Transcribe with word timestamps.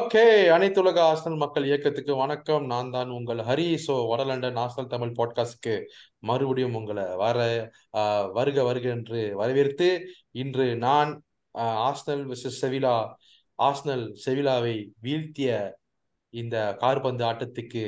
Okay 0.00 0.22
அனைத்துலக 0.54 0.98
Arsenal 1.12 1.40
மக்கள் 1.42 1.64
இயக்கத்துக்கு 1.68 2.12
வணக்கம். 2.16 2.64
நான் 2.66 2.90
தான் 2.90 3.10
உங்கள் 3.16 3.40
ஹரி. 3.48 3.66
ஸோ 3.86 3.94
வடலண்டன் 4.10 4.58
ஆசனல் 4.62 4.90
தமிழ் 4.92 5.14
பாட்காஸ்ட்க்கு 5.18 5.74
மறுபடியும் 6.28 6.76
உங்களை 6.80 7.04
வர 7.22 7.38
வருக 8.38 8.62
வருக 8.68 8.86
என்று 8.88 9.20
வரவேற்று 9.40 9.88
இன்று 10.42 10.66
நான் 10.86 11.10
ஆஸ்னல் 11.88 12.24
விசஸ் 12.32 12.58
செவிலா 12.62 12.94
ஆஸ்னல் 13.58 14.06
செவிலாவை 14.26 14.74
வீழ்த்திய 15.06 15.50
இந்த 16.34 16.56
கார்பந்து 16.82 17.24
ஆட்டத்துக்கு 17.30 17.84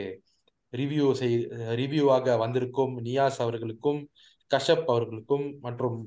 ரிவ்யூ 0.73 1.09
செய் 1.23 1.39
ரிவ்யூவாக 1.83 2.37
வந்திருக்கும் 2.45 2.95
நியாஸ் 3.09 3.41
அவர்களுக்கும் 3.47 4.01
கஷப் 4.51 4.89
அவர்களுக்கும் 4.95 5.47
மற்றும் 5.61 6.01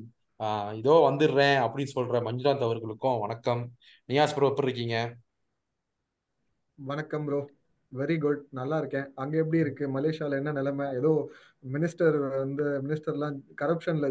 இதோ 0.80 0.96
வந்துடுறேன் 1.10 1.60
அப்படின்னு 1.66 1.96
சொல்ற 1.98 2.18
மஞ்சுநாத் 2.30 2.66
அவர்களுக்கும் 2.70 3.20
வணக்கம். 3.20 3.62
நியாஸ் 4.10 4.36
ப்ரோ 4.38 4.50
எப்படி 4.50 4.70
இருக்கீங்க? 4.70 4.98
வணக்கம் 6.80 7.26
ப்ரோ 7.26 7.38
வெரி 7.92 8.16
குட் 8.20 8.42
நல்லா 8.50 8.78
இருக்கேன். 8.78 9.06
அங்க 9.16 9.38
எப்படி 9.38 9.58
இருக்கு? 9.58 9.86
மலேசியால 9.88 10.38
என்ன 10.38 10.52
நிலைமை? 10.52 10.86
ஏதோ 10.90 11.12
மினிஸ்டர் 11.64 12.16
வந்து 12.34 12.66
மினிஸ்டர்லாம் 12.86 13.36
கரப்ஷன்ல 13.62 14.08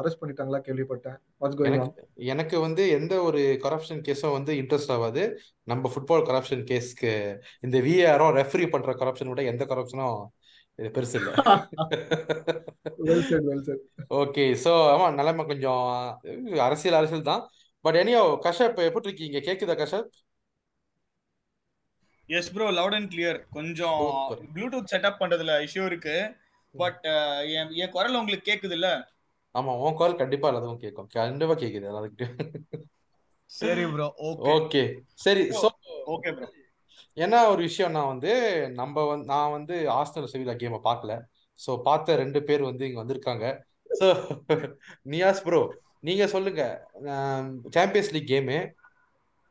அரெஸ்ட் 0.00 0.20
பண்ணிட்டாங்களா 0.20 0.60
கேள்விப்பட்டேன். 0.66 1.16
எனக்கு 2.14 2.60
வந்து 2.60 2.88
எந்த 2.88 3.22
ஒரு 3.22 3.40
கரப்ஷன் 3.64 4.02
கேஸும் 4.08 4.32
வந்து 4.32 4.52
இன்ட்ரெஸ்ட் 4.52 4.92
ஆகாது. 4.96 5.24
நம்ம 5.64 5.90
ஃபுட்பால் 5.94 6.26
கரப்ஷன் 6.30 6.64
கேஸ்க்கு 6.70 7.12
இந்த 7.60 7.78
விஏஆரோ 7.78 8.28
ரெஃபரி 8.40 8.68
பண்ற 8.70 8.92
கரப்ஷன் 8.92 9.32
விட 9.32 9.44
எந்த 9.52 9.64
கரப்ஷனும் 9.64 10.20
இது 10.78 10.90
பெருசு 10.98 11.16
இல்லை. 11.20 11.34
ஓகே 14.22 14.46
ஸோ 14.66 14.74
ஆமா 14.92 15.08
நிலைமை 15.14 15.44
கொஞ்சம் 15.46 15.84
அரசியல் 16.58 17.00
அரசியல் 17.00 17.30
தான். 17.32 17.42
பட் 17.84 17.94
எனியோ 17.94 18.20
கஷப் 18.44 18.78
எப்படி 18.88 19.08
இருக்கீங்க 19.08 19.38
கேக்குதா 19.48 19.74
Kashyap? 19.80 20.10
Yes 22.28 22.52
bro 22.52 22.66
loud 22.70 22.96
and 22.98 23.10
clear 23.10 23.38
கொஞ்சம் 23.50 24.02
ப்ளூடூத் 24.54 24.90
செட்டப் 24.92 25.20
பண்றதுல 25.20 25.56
இஷ்யூ 25.66 25.84
இருக்கு. 25.84 26.16
பட் 26.74 27.04
என் 27.56 27.72
என் 27.74 27.92
குரல் 27.92 28.18
உங்களுக்கு 28.20 28.48
கேக்குது 28.50 28.76
இல்ல 28.78 28.88
ஆமா 29.54 29.72
உன் 29.76 29.94
கால் 29.94 30.20
கண்டிப்பா 30.20 30.48
எல்லாத்துக்கும் 30.48 30.84
கேட்கும் 30.84 31.10
கண்டிப்பா 31.12 31.54
கேக்குது 31.54 31.88
எல்லாத்துக்கிட்டையும். 31.90 32.86
சரி 33.50 33.84
ப்ரோ 33.92 34.06
ஓகே 34.28 34.52
ஓகே 34.54 34.82
சரி 35.14 35.42
ஸோ 35.52 35.68
ஓகே 36.06 36.30
ப்ரோ 36.32 36.48
என்ன 37.16 37.42
ஒரு 37.48 37.60
விஷயம்னா 37.68 38.02
வந்து 38.06 38.32
நம்ம 38.74 39.04
வந்து 39.04 39.26
நான் 39.26 39.52
வந்து 39.52 39.74
ஆஸ்டல் 39.90 40.30
செவிலா 40.32 40.54
கேமை 40.54 40.80
பார்க்கல. 40.88 41.12
ஸோ 41.60 41.70
பார்த்த 41.82 42.16
ரெண்டு 42.16 42.40
பேர் 42.42 42.62
வந்து 42.62 42.86
இங்க 42.88 42.98
வந்திருக்காங்க. 43.02 43.46
ஸோ 43.90 44.06
நியாஸ் 45.04 45.42
ப்ரோ 45.42 45.60
நீங்க 46.00 46.24
சொல்லுங்க. 46.26 46.62
சாம்பியன்ஸ் 47.70 48.12
லீக் 48.12 48.32
கேமு 48.32 48.58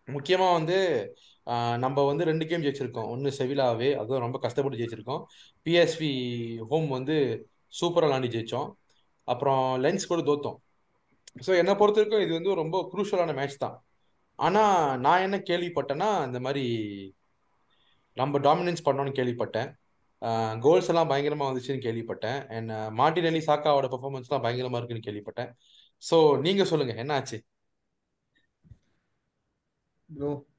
முக்கியமா 0.07 0.47
வந்து 0.53 0.77
நம்ம 1.83 2.03
வந்து 2.09 2.23
ரெண்டு 2.29 2.45
கேம் 2.49 2.65
ஜெயிச்சிருக்கோம். 2.65 3.09
ஒன்று 3.13 3.29
செவிலாவே 3.39 3.89
அதுவும் 4.01 4.23
ரொம்ப 4.25 4.37
கஷ்டப்பட்டு 4.45 4.79
ஜெயிச்சிருக்கோம். 4.81 5.23
பிஎஸ்வி 5.65 6.11
ஹோம் 6.71 6.87
வந்து 6.97 7.15
சூப்பராக 7.79 8.07
விளாண்டு 8.09 8.33
ஜெயித்தோம் 8.35 8.69
அப்புறம் 9.27 9.63
லென்ஸ் 9.85 10.09
கூட 10.11 10.21
தோத்தோம். 10.29 10.57
ஸோ 11.45 11.51
என்னை 11.61 11.73
பொறுத்த 11.81 11.99
வரைக்கும் 12.01 12.23
இது 12.25 12.33
வந்து 12.39 12.53
ரொம்ப 12.61 12.77
குரூஷலான 12.91 13.33
மேட்ச் 13.39 13.61
தான். 13.65 13.77
ஆனால் 14.45 14.99
நான் 15.05 15.23
என்ன 15.27 15.37
கேள்விப்பட்டேன்னா 15.49 16.09
இந்த 16.27 16.39
மாதிரி 16.45 16.65
நம்ம 18.21 18.39
டாமினன்ஸ் 18.47 18.85
பண்ணோம்னு 18.87 19.17
கேள்விப்பட்டேன். 19.19 19.69
கோல்ஸ் 20.65 20.89
எல்லாம் 20.91 21.09
பயங்கரமாக 21.11 21.49
வந்துச்சுன்னு 21.49 21.85
கேள்விப்பட்டேன். 21.85 22.39
அண்ட் 22.55 22.71
மார்டினெல்லி 22.99 23.41
சாக்காவோட 23.49 23.87
பெர்ஃபார்மன்ஸ்லாம் 23.93 24.45
பயங்கரமாக 24.45 24.79
இருக்குன்னு 24.79 25.07
கேள்விப்பட்டேன். 25.07 25.51
ஸோ 26.03 26.17
நீங்கள் 26.45 26.69
சொல்லுங்கள் 26.71 27.01
என்ன 27.03 27.13
ஆச்சு? 27.19 27.39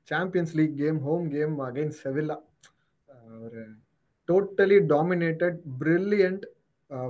Champions 0.08 0.54
League 0.54 0.76
game 0.76 0.98
home 1.00 1.26
game 1.28 1.54
against 1.58 2.02
Sevilla 2.04 2.36
ஒரு 3.44 3.62
totally 4.28 4.78
dominated 4.94 5.58
brilliant 5.80 6.44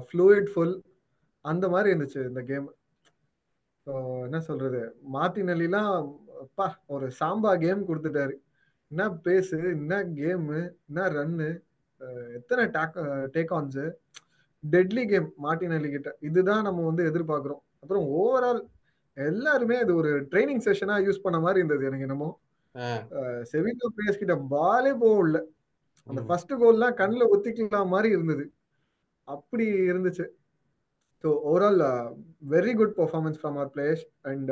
fluid 0.09 0.51
full 0.53 0.77
அந்த 1.41 1.69
மாதிரி 1.69 1.93
இருந்துச்சு 1.93 2.21
இந்த 2.29 2.43
கேம் 2.43 2.67
என்ன 4.27 4.39
சொல்றது? 4.41 4.81
மார்டினெல்லாம் 5.15 5.91
அப்பா 6.45 6.67
ஒரு 6.87 7.07
சாம்பா 7.21 7.53
கேம் 7.65 7.83
கொடுத்துட்டாரு. 7.89 8.35
என்ன 8.91 9.09
பேஸு 9.25 9.59
என்ன 9.73 9.95
கேமு 10.21 10.59
என்ன 10.89 11.09
ரன்னு 11.17 11.49
uh, 12.01 12.25
எத்தனை 12.39 12.65
take 12.77 12.97
take 13.35 13.53
ons 13.59 13.85
deadly 14.65 15.05
game 15.13 15.29
மாட்டி 15.37 15.67
கிட்ட. 15.95 16.11
இதுதான் 16.21 16.67
நம்ம 16.69 16.85
வந்து 16.91 17.03
எதிர்பார்க்குறோம். 17.11 17.63
அப்புறம் 17.83 18.07
ஓவரால் 18.21 18.63
எல்லாருமே 19.17 19.77
அது 19.85 19.93
ஒரு 19.95 20.13
ட்ரைனிங் 20.31 20.65
செஷனா 20.67 20.97
யூஸ் 21.07 21.25
பண்ண 21.25 21.39
மாதிரி 21.39 21.61
இருந்தது 21.61 21.89
எனக்கு 21.89 22.07
என்னமோ. 22.09 22.31
அஹ், 22.75 23.43
செவிலோ 23.51 23.89
பிளேயர்ஸ் 23.95 24.19
கிட்ட 24.19 24.37
பாலே 24.53 24.93
போகல 25.01 25.39
அந்த 26.07 26.21
ஃபர்ஸ்ட் 26.27 26.53
கோல்லாம் 26.61 26.95
கண்ணில் 26.95 27.31
ஒத்திக்கலாம் 27.35 27.93
மாதிரி 27.93 28.09
இருந்தது. 28.11 28.45
அப்படி 29.29 29.67
இருந்துச்சு. 29.91 30.25
So 31.25 31.31
overall 31.45 31.83
very 32.51 32.73
good 32.75 32.97
performance 32.97 33.39
from 33.41 33.57
our 33.57 33.71
players 33.75 34.03
and 34.25 34.51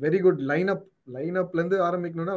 very 0.00 0.20
good 0.20 0.40
line 0.50 0.70
up 0.74 0.86
line 1.08 1.36
அப்லேருந்து 1.36 1.78
ஆரம்பிக்கணும்னா 1.86 2.36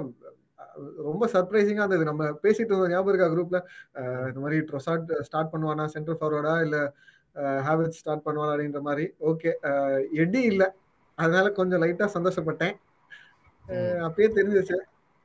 ரொம்ப 1.05 1.23
சர்ப்ரைசிங்காக 1.33 1.85
இருந்தது. 1.85 2.09
நம்ம 2.09 2.23
பேசிட்டு 2.43 2.71
இருந்தோம் 2.71 2.93
ஞாபகம் 2.93 3.11
இருக்கா 3.11 3.29
குரூப்ல 3.29 3.57
ம், 4.01 4.27
இந்த 4.29 4.39
மாதிரி 4.39 4.59
ட்ரொசாட் 4.69 5.09
ஸ்டார்ட் 5.21 5.51
பண்ணுவானா 5.53 5.85
சென்டர் 5.87 6.19
ஃபார்வர்டா 6.19 6.55
இல்லை 6.65 6.81
ஹேவர்ட் 7.65 7.97
ஸ்டார்ட் 7.99 8.25
பண்ணுவானா 8.25 8.53
அப்படின்ற 8.53 8.81
மாதிரி? 8.81 9.05
ஓகே 9.29 9.51
எடி 10.17 10.41
இல்லை. 10.43 10.67
அதனால 11.17 11.47
கொஞ்சம் 11.51 11.81
லைட்டாக 11.81 12.09
சந்தோஷப்பட்டேன். 12.15 12.75
அப்பயே 14.05 14.27
தெரிஞ்சிச்சு 14.35 14.77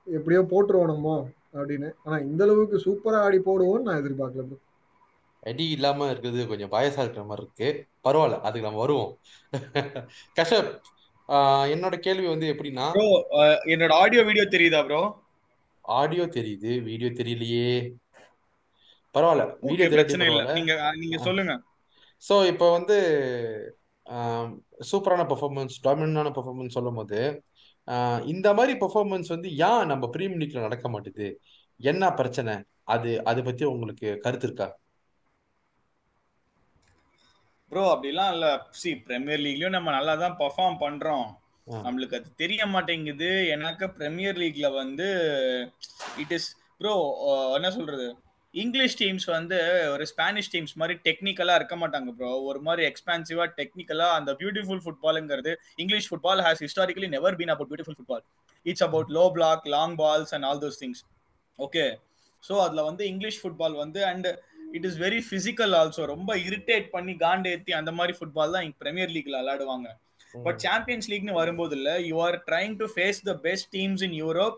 எப்படியோ 0.07 0.41
போட்டுருவோம் 0.51 0.93
நம்ம 0.93 1.09
அப்படின்னு. 1.55 1.89
ஆனா 2.05 2.17
இந்த 2.27 2.43
அளவுக்கு 2.45 2.79
சூப்பரா 2.85 3.19
ஆடி 3.23 3.39
போடுவோம்னு 3.47 3.87
நான் 3.87 4.01
எதிர்பார்க்கல 4.01 4.45
bro. 4.47 4.59
அடி 5.43 5.65
இல்லாம 5.75 6.07
இருக்கிறது 6.11 6.47
கொஞ்சம் 6.47 6.73
பயசா 6.73 7.03
இருக்கிற 7.03 7.25
மாதிரி 7.25 7.45
இருக்கு. 7.45 7.69
பரவாயில்ல 8.05 8.39
அதுக்கு 8.47 8.69
நம்ம 8.69 8.83
வருவோம். 8.83 9.13
கஷப் 10.39 10.71
ஆஹ், 11.29 11.67
என்னோட 11.73 11.95
கேள்வி 12.03 12.27
வந்து 12.29 12.47
எப்படின்னா 12.53 12.85
ப்ரோ 12.95 13.07
என்னோட 13.73 13.93
ஆடியோ 14.01 14.23
வீடியோ 14.25 14.45
தெரியுதா 14.53 14.81
ப்ரோ 14.85 15.01
ஆடியோ 15.85 16.25
தெரியுது 16.37 16.71
வீடியோ 16.85 17.09
தெரியலையே. 17.19 17.71
பரவாயில்ல 19.15 19.45
வீடியோ 19.65 19.89
பிரச்சனை 19.91 20.25
இல்ல. 20.31 20.43
நீங்க 20.53 20.73
நீங்க. 21.01 21.19
சொல்லுங்க. 21.27 21.53
ஸோ 22.23 22.35
இப்போ 22.51 22.67
வந்து 22.73 22.97
சூப்பரான 24.89 25.23
பெர்ஃபார்மன்ஸ் 25.31 25.77
டாமினண்டான 25.85 26.33
பெர்ஃபார்மன்ஸ் 26.37 26.77
சொல்லும் 26.77 26.99
போது 27.01 27.21
இந்த 28.33 28.49
மாதிரி 28.59 28.73
பெர்ஃபார்மன்ஸ் 28.83 29.29
வந்து 29.35 29.49
ஏன் 29.69 29.89
நம்ம 29.93 30.05
பிரீமியர் 30.15 30.43
லீக்ல 30.43 30.67
நடக்க 30.67 30.87
மாட்டுது? 30.95 31.29
என்ன 31.81 32.05
பிரச்சனை? 32.21 32.55
அது 32.95 33.11
அதை 33.31 33.41
பத்தி 33.49 33.65
உங்களுக்கு 33.75 34.09
கருத்து 34.25 34.47
இருக்கா? 34.49 34.69
ப்ரோ 37.73 37.85
அப்படிலாம் 37.95 38.33
இல்ல. 38.35 38.47
சி 38.81 38.91
பிரீமியர் 39.07 39.43
லீக்லயும் 39.45 39.77
நம்ம 39.77 39.93
நல்லா 39.97 40.15
தான் 40.23 40.39
பெர்ஃபார்ம் 40.43 40.79
பண்றோம் 40.85 41.27
நம்மளுக்கு 41.87 42.19
அது 42.19 42.29
தெரிய 42.43 42.63
மாட்டேங்குது. 42.75 43.31
எனக்கு 43.55 43.87
பிரீமியர் 43.97 44.39
லீக்ல 44.43 44.69
வந்து 44.83 45.09
இட் 46.23 46.35
இஸ் 46.37 46.49
ப்ரோ 46.81 46.95
என்ன 47.59 47.71
சொல்றது? 47.79 48.07
இங்கிலீஷ் 48.57 48.97
டீம்ஸ் 49.01 49.27
வந்து 49.29 49.57
ஒரு 49.93 50.05
ஸ்பானிஷ் 50.11 50.51
டீம்ஸ் 50.53 50.75
மாதிரி 50.77 50.95
டெக்னிக்கலா 51.07 51.55
இருக்க 51.61 51.77
மாட்டாங்க 51.77 52.11
ப்ரோ 52.19 52.31
ஒரு 52.51 52.61
மாதிரி 52.61 52.83
எக்ஸ்பான்சிவாக 52.89 53.49
டெக்னிக்கலா 53.59 54.09
அந்த 54.19 54.33
beautiful 54.41 54.83
ஃபுட்பாலுங்கிறது 54.85 55.53
English 55.79 56.09
football 56.11 56.43
has 56.47 56.63
historically 56.65 57.09
never 57.09 57.37
been 57.41 57.53
about 57.55 57.71
beautiful 57.71 57.99
football 57.99 58.25
it's 58.67 58.85
about 58.89 59.11
low 59.11 59.25
block 59.37 59.67
long 59.75 59.97
balls 59.99 60.33
and 60.37 60.47
all 60.47 60.63
those 60.65 60.81
things 60.83 61.03
okay 61.59 61.85
so 62.43 62.55
அதில் 62.65 62.83
வந்து 62.83 63.05
இங்கிலீஷ் 63.13 63.41
ஃபுட்பால் 63.43 63.77
வந்து 63.77 64.01
and 64.07 64.29
it 64.75 64.87
is 64.87 64.99
very 64.99 65.21
physical 65.29 65.75
also 65.75 66.05
ரொம்ப 66.07 66.33
irritate 66.47 66.87
பண்ணி 66.91 67.15
காண்டேத்தி 67.23 67.73
அந்த 67.73 67.91
மாதிரி 67.93 68.15
football 68.19 68.55
தான் 68.55 68.65
இங்கே 68.65 68.79
பிரீமியர் 68.83 69.13
லீக்ல 69.17 69.37
விளையாடுவாங்க. 69.41 69.89
பட் 70.45 70.61
சாம்பியன்ஸ் 70.65 71.09
லீக்னு 71.11 71.35
வரும்போது 71.35 71.75
இல்ல 71.79 71.91
you 72.03 72.17
are 72.25 72.37
trying 72.49 72.75
to 72.77 72.87
face 72.95 73.21
the 73.29 73.35
best 73.45 73.69
teams 73.73 74.03
in 74.03 74.17
Europe 74.23 74.57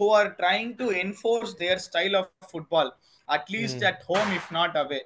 who 0.00 0.06
are 0.18 0.30
trying 0.40 0.70
to 0.78 0.86
enforce 1.02 1.52
their 1.56 1.80
style 1.86 2.16
of 2.20 2.30
football 2.50 2.90
at least 3.28 3.84
at 3.90 4.02
home 4.08 4.30
if 4.38 4.50
not 4.52 4.76
away 4.76 5.00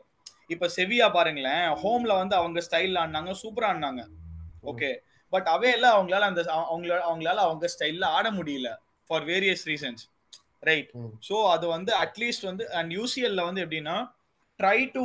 இப்ப 0.48 0.68
செவியா 0.76 1.06
பாருங்களேன் 1.12 1.66
ஹோம்ல 1.82 2.12
வந்து 2.18 2.34
அவங்க 2.36 2.58
ஸ்டைல் 2.66 2.96
ஆடினாங்க 3.00 3.32
சூப்பரா 3.42 3.68
ஆடினாங்க. 3.70 4.02
ஓகே 4.64 4.90
பட் 5.32 5.48
அவேல 5.48 5.84
அவங்களால 5.94 6.26
அந்த 6.30 6.42
அவங்களால 6.66 7.00
அவங்களால 7.08 7.38
அவங்க 7.46 7.66
ஸ்டைல்ல 7.74 8.04
ஆட 8.16 8.26
முடியல 8.38 8.68
for 9.10 9.24
various 9.24 9.64
reasons 9.68 10.04
right 10.62 10.90
so 11.28 11.36
அது 11.54 11.66
வந்து 11.68 11.92
அட்லீஸ்ட் 12.04 12.46
வந்து 12.46 12.64
அண்ட் 12.78 12.92
யூசிஎல்ல 12.92 13.42
வந்து 13.44 13.62
எப்படின்னா 13.64 13.96
try 14.60 14.78
to 14.94 15.04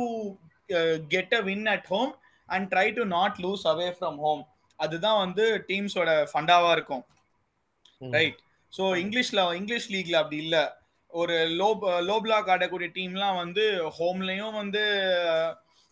get 1.08 1.34
a 1.34 1.42
win 1.42 1.66
at 1.74 1.88
home 1.88 2.12
and 2.48 2.66
try 2.72 2.86
to 2.94 3.04
not 3.12 3.38
lose 3.40 3.64
away 3.66 3.88
from 3.96 4.18
home 4.18 4.42
அதுதான் 4.78 5.18
வந்து 5.24 5.44
டீம்ஸோட 5.68 6.10
ஃபண்டாவா 6.30 6.70
இருக்கும். 6.72 7.04
ரைட் 8.12 8.38
ஸோ 8.72 8.84
இங்கிலீஷ்ல 9.02 9.40
இங்கிலீஷ் 9.56 9.90
லீக்ல 9.90 10.16
அப்படி 10.22 10.38
இல்ல. 10.44 10.56
ஒரு 11.20 11.36
லோ 11.60 11.68
லோ 12.08 12.16
பிளாக் 12.24 12.50
ஆடக்கூடிய 12.54 12.88
டீம்லாம் 12.96 13.38
வந்து 13.42 13.64
ஹோம்லயும் 13.96 14.54
வந்து 14.60 14.82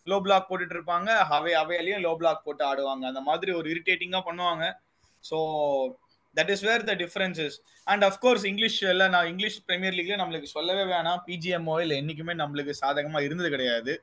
லோ 0.07 0.17
பிளாக் 0.25 0.47
போட்டுட்டு 0.49 0.75
இருப்பாங்க. 0.77 1.09
அவே 1.35 1.51
அவையிலயும் 1.61 2.03
லோ 2.05 2.13
பிளாக் 2.21 2.45
போட்டு 2.45 2.63
ஆடுவாங்க. 2.69 3.03
அந்த 3.11 3.21
மாதிரி 3.27 3.51
ஒரு 3.59 3.67
இரிட்டேட்டிங்கா 3.73 4.21
பண்ணுவாங்க. 4.29 4.65
So 5.23 5.37
that 6.37 6.51
is 6.53 6.63
where 6.67 6.87
the 6.89 6.93
differences 7.03 7.55
and 7.87 8.03
of course 8.09 8.45
English 8.51 8.77
எல்லாம் 8.93 9.13
நான் 9.15 9.29
இங்கிலீஷ் 9.31 9.57
பிரீமியர் 9.69 9.97
லீக்ல 9.97 10.17
நம்மளுக்கு 10.21 10.49
சொல்லவே 10.57 10.85
வேணாம். 10.93 11.19
பிஜிஎம்ஓ 11.27 11.75
இல்லை 11.83 11.97
என்னைக்குமே 12.01 12.35
நம்மளுக்கு 12.41 12.73
சாதகமா 12.81 13.21
இருந்தது 13.27 13.51
கிடையாது. 13.55 13.93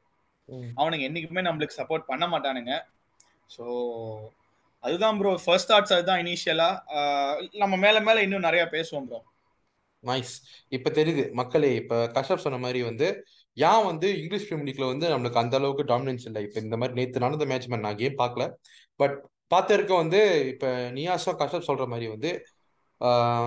அவனுங்க 0.81 1.05
என்னைக்குமே 1.09 1.43
நம்மளுக்கு 1.49 1.79
சப்போர்ட் 1.81 2.11
பண்ண 2.11 2.27
மாட்டானுங்க. 2.35 2.75
ஸோ 3.55 3.65
அதுதான் 4.85 5.17
ப்ரோ 5.21 5.31
ஃபர்ஸ்ட் 5.45 5.71
தாட்ஸ் 5.71 5.95
அதுதான் 5.97 6.21
இனிஷியலா 6.25 6.69
நம்ம 7.63 7.75
மேல 7.85 7.97
மேல 8.09 8.23
இன்னும் 8.27 8.47
நிறைய 8.49 8.65
பேசுவோம் 8.75 9.09
ப்ரோ 9.09 9.21
நைஸ் 10.05 10.35
இப்ப 10.69 10.91
தெரியுது 10.91 11.25
மக்களே 11.33 11.71
இப்ப 11.75 11.97
கஷப் 12.17 12.45
சொன்ன 12.45 12.59
மாதிரி 12.59 12.81
வந்து 12.83 13.07
ஏன் 13.57 13.85
வந்து 13.85 14.09
இங்கிலீஷ் 14.21 14.47
பிரீமியர் 14.49 14.69
லீக்ல 14.69 14.87
வந்து 14.87 15.07
நம்மளுக்கு 15.09 15.43
அந்த 15.43 15.57
அளவுக்கு 15.57 15.85
டாமினன்ஸ் 15.85 16.27
இல்லை. 16.29 16.43
இப்ப 16.43 16.61
இந்த 16.61 16.77
மாதிரி 16.77 16.97
நேற்று 17.01 17.25
நடந்த 17.27 17.45
மேட்ச் 17.45 17.69
மாதிரி 17.69 17.87
நான் 17.87 18.01
கேம் 18.03 18.21
பார்க்கல 18.23 18.45
பட் 19.01 19.17
பார்த்திருக்க 19.55 19.93
வந்து 19.97 20.21
இப்ப 20.53 20.67
நியாசா 20.91 21.33
கஷப் 21.43 21.69
சொல்ற 21.69 21.85
மாதிரி 21.87 22.07
வந்து 22.09 22.31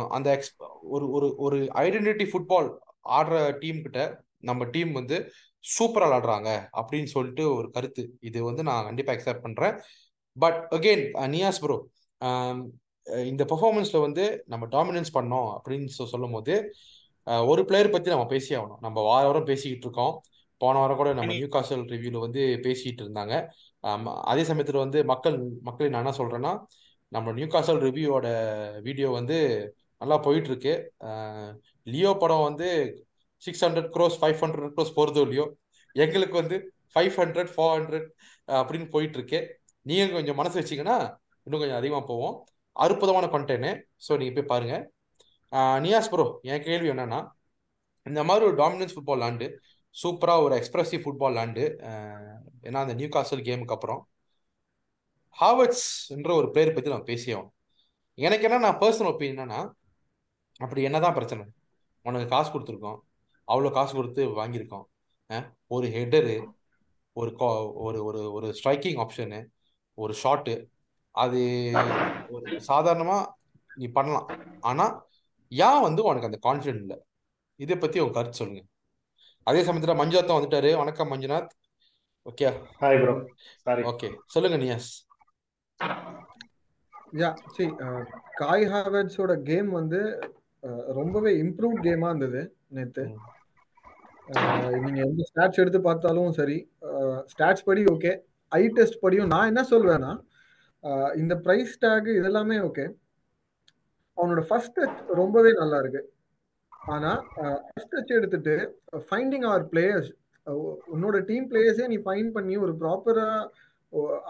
அந்த 0.10 0.28
எக்ஸ் 0.32 0.52
ஒரு 0.96 1.06
ஒரு 1.10 1.28
ஒரு 1.38 1.58
ஐடென்டிட்டி 1.86 2.26
ஃபுட்பால் 2.32 2.70
ஆடுற 3.18 3.38
டீம் 3.60 3.80
கிட்ட 3.82 4.02
நம்ம 4.50 4.66
டீம் 4.66 4.92
வந்து 4.92 5.18
சூப்பரா 5.64 6.06
விளாடுறாங்க 6.08 6.50
அப்படின்னு 6.80 7.10
சொல்லிட்டு 7.16 7.44
ஒரு 7.56 7.68
கருத்து. 7.72 8.04
இது 8.20 8.40
வந்து 8.44 8.64
நான் 8.64 8.86
கண்டிப்பா 8.86 9.14
அக்செப்ட் 9.14 9.44
பண்றேன். 9.44 9.76
பட் 10.38 10.60
அகெயின் 10.72 11.04
நியாஸ் 11.36 11.62
ப்ரோ 11.62 11.78
இந்த 13.28 13.44
பெர்ஃபார்மன்ஸ்ல 13.46 14.00
வந்து 14.02 14.24
நம்ம 14.48 14.66
டாமினன்ஸ் 14.72 15.16
பண்ணோம் 15.16 15.50
அப்படின்னு 15.56 15.88
சொல்லும் 16.08 16.36
போது 16.36 16.56
ஒரு 17.48 17.62
பிளேயர் 17.66 17.94
பத்தி 17.94 18.10
நம்ம 18.10 18.26
பேசி 18.28 18.52
ஆகணும். 18.56 18.82
நம்ம 18.82 18.98
வார 19.04 19.24
வாரம் 19.28 19.50
பேசிக்கிட்டு 19.50 19.86
இருக்கோம். 19.88 20.14
போன 20.62 20.80
வாரம் 20.80 20.98
கூட 20.98 21.10
நம்ம 21.14 21.34
நியூ 21.34 21.50
காசல் 21.50 21.84
ரிவ்யூல 21.92 22.20
வந்து 22.20 22.42
பேசிட்டு 22.66 23.02
இருந்தாங்க. 23.04 23.34
அதே 24.26 24.44
சமயத்துல 24.50 24.80
வந்து 24.84 25.00
மக்கள் 25.06 25.38
மக்கள் 25.62 25.92
நான் 25.92 26.04
என்ன 26.04 26.14
சொல்றேன்னா 26.18 26.52
நம்ம 27.12 27.32
நியூ 27.32 27.48
காசல் 27.48 27.82
ரிவ்யூவோட 27.86 28.28
வீடியோ 28.82 29.08
வந்து 29.12 29.38
நல்லா 30.02 30.18
போயிட்டு 30.20 30.50
இருக்கு 30.50 30.74
அஹ், 31.08 31.52
லியோ 31.88 32.12
படம் 32.16 32.46
வந்து 32.50 32.68
six 33.44 33.64
hundred 33.66 33.90
crores 33.94 34.18
five 34.20 34.40
hundred 34.42 34.74
crores 34.76 34.96
போறதோ 34.96 35.22
இல்லையோ 35.22 35.46
எங்களுக்கு 35.96 36.36
வந்து 36.38 36.58
ஃபைவ் 36.94 37.14
ஹண்ட்ரட் 37.18 37.52
ஃபோர் 37.54 37.74
ஹண்ட்ரட் 37.76 38.08
அப்படின்னு 38.48 38.88
போயிட்டு 38.90 39.18
இருக்கு 39.20 39.40
நீங்க 39.86 40.12
கொஞ்சம் 40.14 40.40
மனசு 40.40 40.60
வச்சீங்கன்னா 40.60 40.98
இன்னும் 41.48 41.62
கொஞ்சம் 41.62 41.80
அதிகமாக 41.80 42.06
போவோம். 42.06 42.36
அற்புதமான 42.72 43.26
கண்டென்ட் 43.26 43.82
ஸோ 44.08 44.18
நீங்கள் 44.18 44.34
போய் 44.34 44.44
பாருங்க. 44.44 44.92
நியாஸ் 45.88 46.10
ப்ரோ 46.10 46.40
என் 46.42 46.64
கேள்வி 46.64 46.90
என்னன்னா 46.90 47.28
இந்த 48.04 48.24
மாதிரி 48.24 48.46
ஒரு 48.46 48.56
டாமினன்ஸ் 48.56 48.96
ஃபுட்பால் 48.96 49.20
விளாண்டு 49.20 49.48
சூப்பராக 50.04 50.44
ஒரு 50.44 50.56
எக்ஸ்பிரசிவ் 50.56 51.04
ஃபுட்பால் 51.04 51.34
விளாண்டு 51.34 51.66
ஏன்னா 52.64 52.74
அந்த 52.74 52.94
நியூ 52.94 53.08
காசல் 53.08 53.42
கேமுக்கு 53.42 53.72
அப்புறம் 53.72 54.10
ஹாவர்ட்ஸ்ன்ற 55.40 56.34
ஒரு 56.34 56.50
பிளேயர் 56.52 56.74
பற்றி 56.74 56.90
நம்ம 56.90 57.06
பேசியோம் 57.06 57.50
எனக்கு 58.14 58.44
என்ன 58.44 58.58
நான் 58.58 58.78
பர்சனல் 58.78 59.12
ஒப்பீனியன் 59.12 59.40
என்னன்னா 59.40 59.72
அப்படி 60.58 60.82
என்னதான் 60.82 61.14
பிரச்சனை. 61.14 61.46
உனக்கு 62.04 62.28
காசு 62.28 62.52
கொடுத்துருக்கோம். 62.52 63.00
அவ்வளோ 63.48 63.72
காசு 63.72 63.94
கொடுத்து 63.96 64.28
வாங்கியிருக்கோம். 64.28 64.84
ஒரு 65.68 65.88
ஹெட்டரு 65.88 66.46
ஒரு 67.14 67.32
கா- 67.40 67.72
ஒரு 67.74 68.04
ஒரு 68.04 68.32
ஒரு 68.32 68.56
ஸ்ட்ரைக்கிங் 68.64 69.06
ஆப்ஷனு 69.06 69.46
ஒரு 69.94 70.14
ஷாட்டு 70.24 70.66
அது 71.16 71.40
ஒரு 72.30 72.48
சாதாரணமா 72.68 73.18
நீ 73.72 73.88
பண்ணலாம். 73.90 74.28
ஆனா 74.62 74.86
ஏன் 75.52 75.82
வந்து 75.82 76.02
உனக்கு 76.04 76.30
அந்த 76.30 76.40
கான்ஃபிடென்ட் 76.44 76.84
இல்லை. 76.84 76.98
இதை 77.60 77.78
பத்தி 77.78 78.00
உங்க 78.00 78.14
கருத்து 78.14 78.34
சொல்லுங்க. 78.34 78.64
அதே 79.48 79.62
சமயத்துல 79.62 79.96
மஞ்சுநாத் 79.98 80.38
வந்துட்டாரு. 80.38 80.72
வணக்கம் 80.78 81.12
Manjunath. 81.12 81.52
Okay 82.26 82.48
hi 82.82 83.00
bro 83.00 83.14
sorry 83.66 83.84
okay 83.84 84.08
சொல்லுங்க 84.26 84.58
நியாஸ். 84.58 84.90
யா 87.14 87.30
சி 87.50 87.64
காய் 88.36 88.66
ஹாவர்ட்ஸோட 88.66 89.34
கேம் 89.44 89.70
வந்து 89.72 90.00
ரொம்பவே 90.94 91.32
இம்ப்ரூவ் 91.42 91.76
கேமா 91.84 92.08
இருந்தது 92.08 92.42
நேத்து. 92.70 93.04
ம், 93.06 93.22
அஹ், 94.34 94.78
நீங்க 94.82 95.00
எந்த 95.06 95.24
ஸ்டாட்ஸ் 95.30 95.60
எடுத்து 95.60 95.82
பார்த்தாலும் 95.82 96.32
சரி 96.32 96.58
ஸ்டாட்ஸ் 97.28 97.66
படி 97.66 97.84
ஓகே 97.92 98.12
ஐ 98.52 98.62
டெஸ்ட் 98.70 99.02
படியும் 99.02 99.28
நான் 99.28 99.48
என்ன 99.48 99.64
சொல்வேன்னா 99.70 100.12
இந்த 101.22 101.34
ப்ரைஸ் 101.46 101.74
டேக் 101.84 102.08
இதெல்லாமே 102.20 102.58
ஓகே 102.70 102.86
அவனோட 104.18 104.42
ஃபர்ஸ்ட் 104.50 104.78
டச் 104.80 105.02
ரொம்பவே 105.20 105.52
நல்லா 105.62 105.78
இருக்கு. 105.84 106.02
ஆனா 106.94 107.12
ஃபர்ஸ்ட் 107.72 107.94
டச் 107.96 108.18
எடுத்துட்டு 108.18 108.56
ஃபைண்டிங் 109.10 109.46
அவர் 109.50 109.66
பிளேயர்ஸ் 109.74 110.10
உன்னோட 110.94 111.18
டீம் 111.30 111.46
பிளேயர்ஸே 111.52 111.88
நீ 111.94 111.98
ஃபைண்ட் 112.06 112.32
பண்ணி 112.38 112.56
ஒரு 112.66 112.74
ப்ராப்பரா 112.84 113.28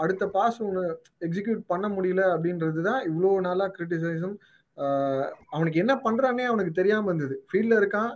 அடுத்த 0.04 0.24
பாஸ் 0.36 0.58
ஒன்று 0.66 0.84
எக்ஸிக்யூட் 1.26 1.62
பண்ண 1.72 1.88
முடியல 1.96 2.22
அப்படின்றது 2.36 2.82
தான் 2.90 3.02
இவ்வளோ 3.10 3.32
நாளா 3.48 3.66
கிரிட்டிசைசம் 3.76 4.36
அவனுக்கு 5.56 5.82
என்ன 5.84 5.94
பண்றானே 6.06 6.44
அவனுக்கு 6.52 6.74
தெரியாம 6.80 7.08
இருந்தது. 7.10 7.36
ஃபீல்ட்ல 7.50 7.80
இருக்கான். 7.82 8.12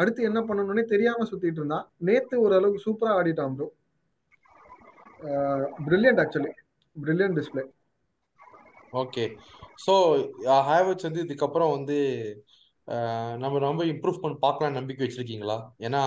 அடுத்து 0.00 0.20
என்ன 0.28 0.40
பண்ணணும்னே 0.48 0.84
தெரியாம 0.94 1.26
சுத்திட்டு 1.30 1.60
இருந்தான். 1.60 1.86
நேத்து 2.08 2.34
ஓரளவுக்கு 2.44 2.84
சூப்பரா 2.86 3.12
ஆடிட்டான் 3.18 3.54
bro 3.58 3.68
brilliant 5.86 6.22
actually 6.24 6.50
brilliant 6.96 7.38
display 7.38 7.64
okay 9.02 9.24
so 9.84 9.92
Havertz 10.70 11.06
வந்து 11.08 11.24
இதுக்கப்புறம் 11.26 11.74
வந்து 11.76 11.96
நம்ம 13.42 13.58
ரொம்ப 13.66 13.82
இம்ப்ரூவ் 13.92 14.22
பண்ணி 14.22 14.36
பார்க்கலாம் 14.44 14.76
நம்பிக்கை 14.78 15.02
வச்சிருக்கீங்களா? 15.04 15.56
ஏன்னா 15.86 16.00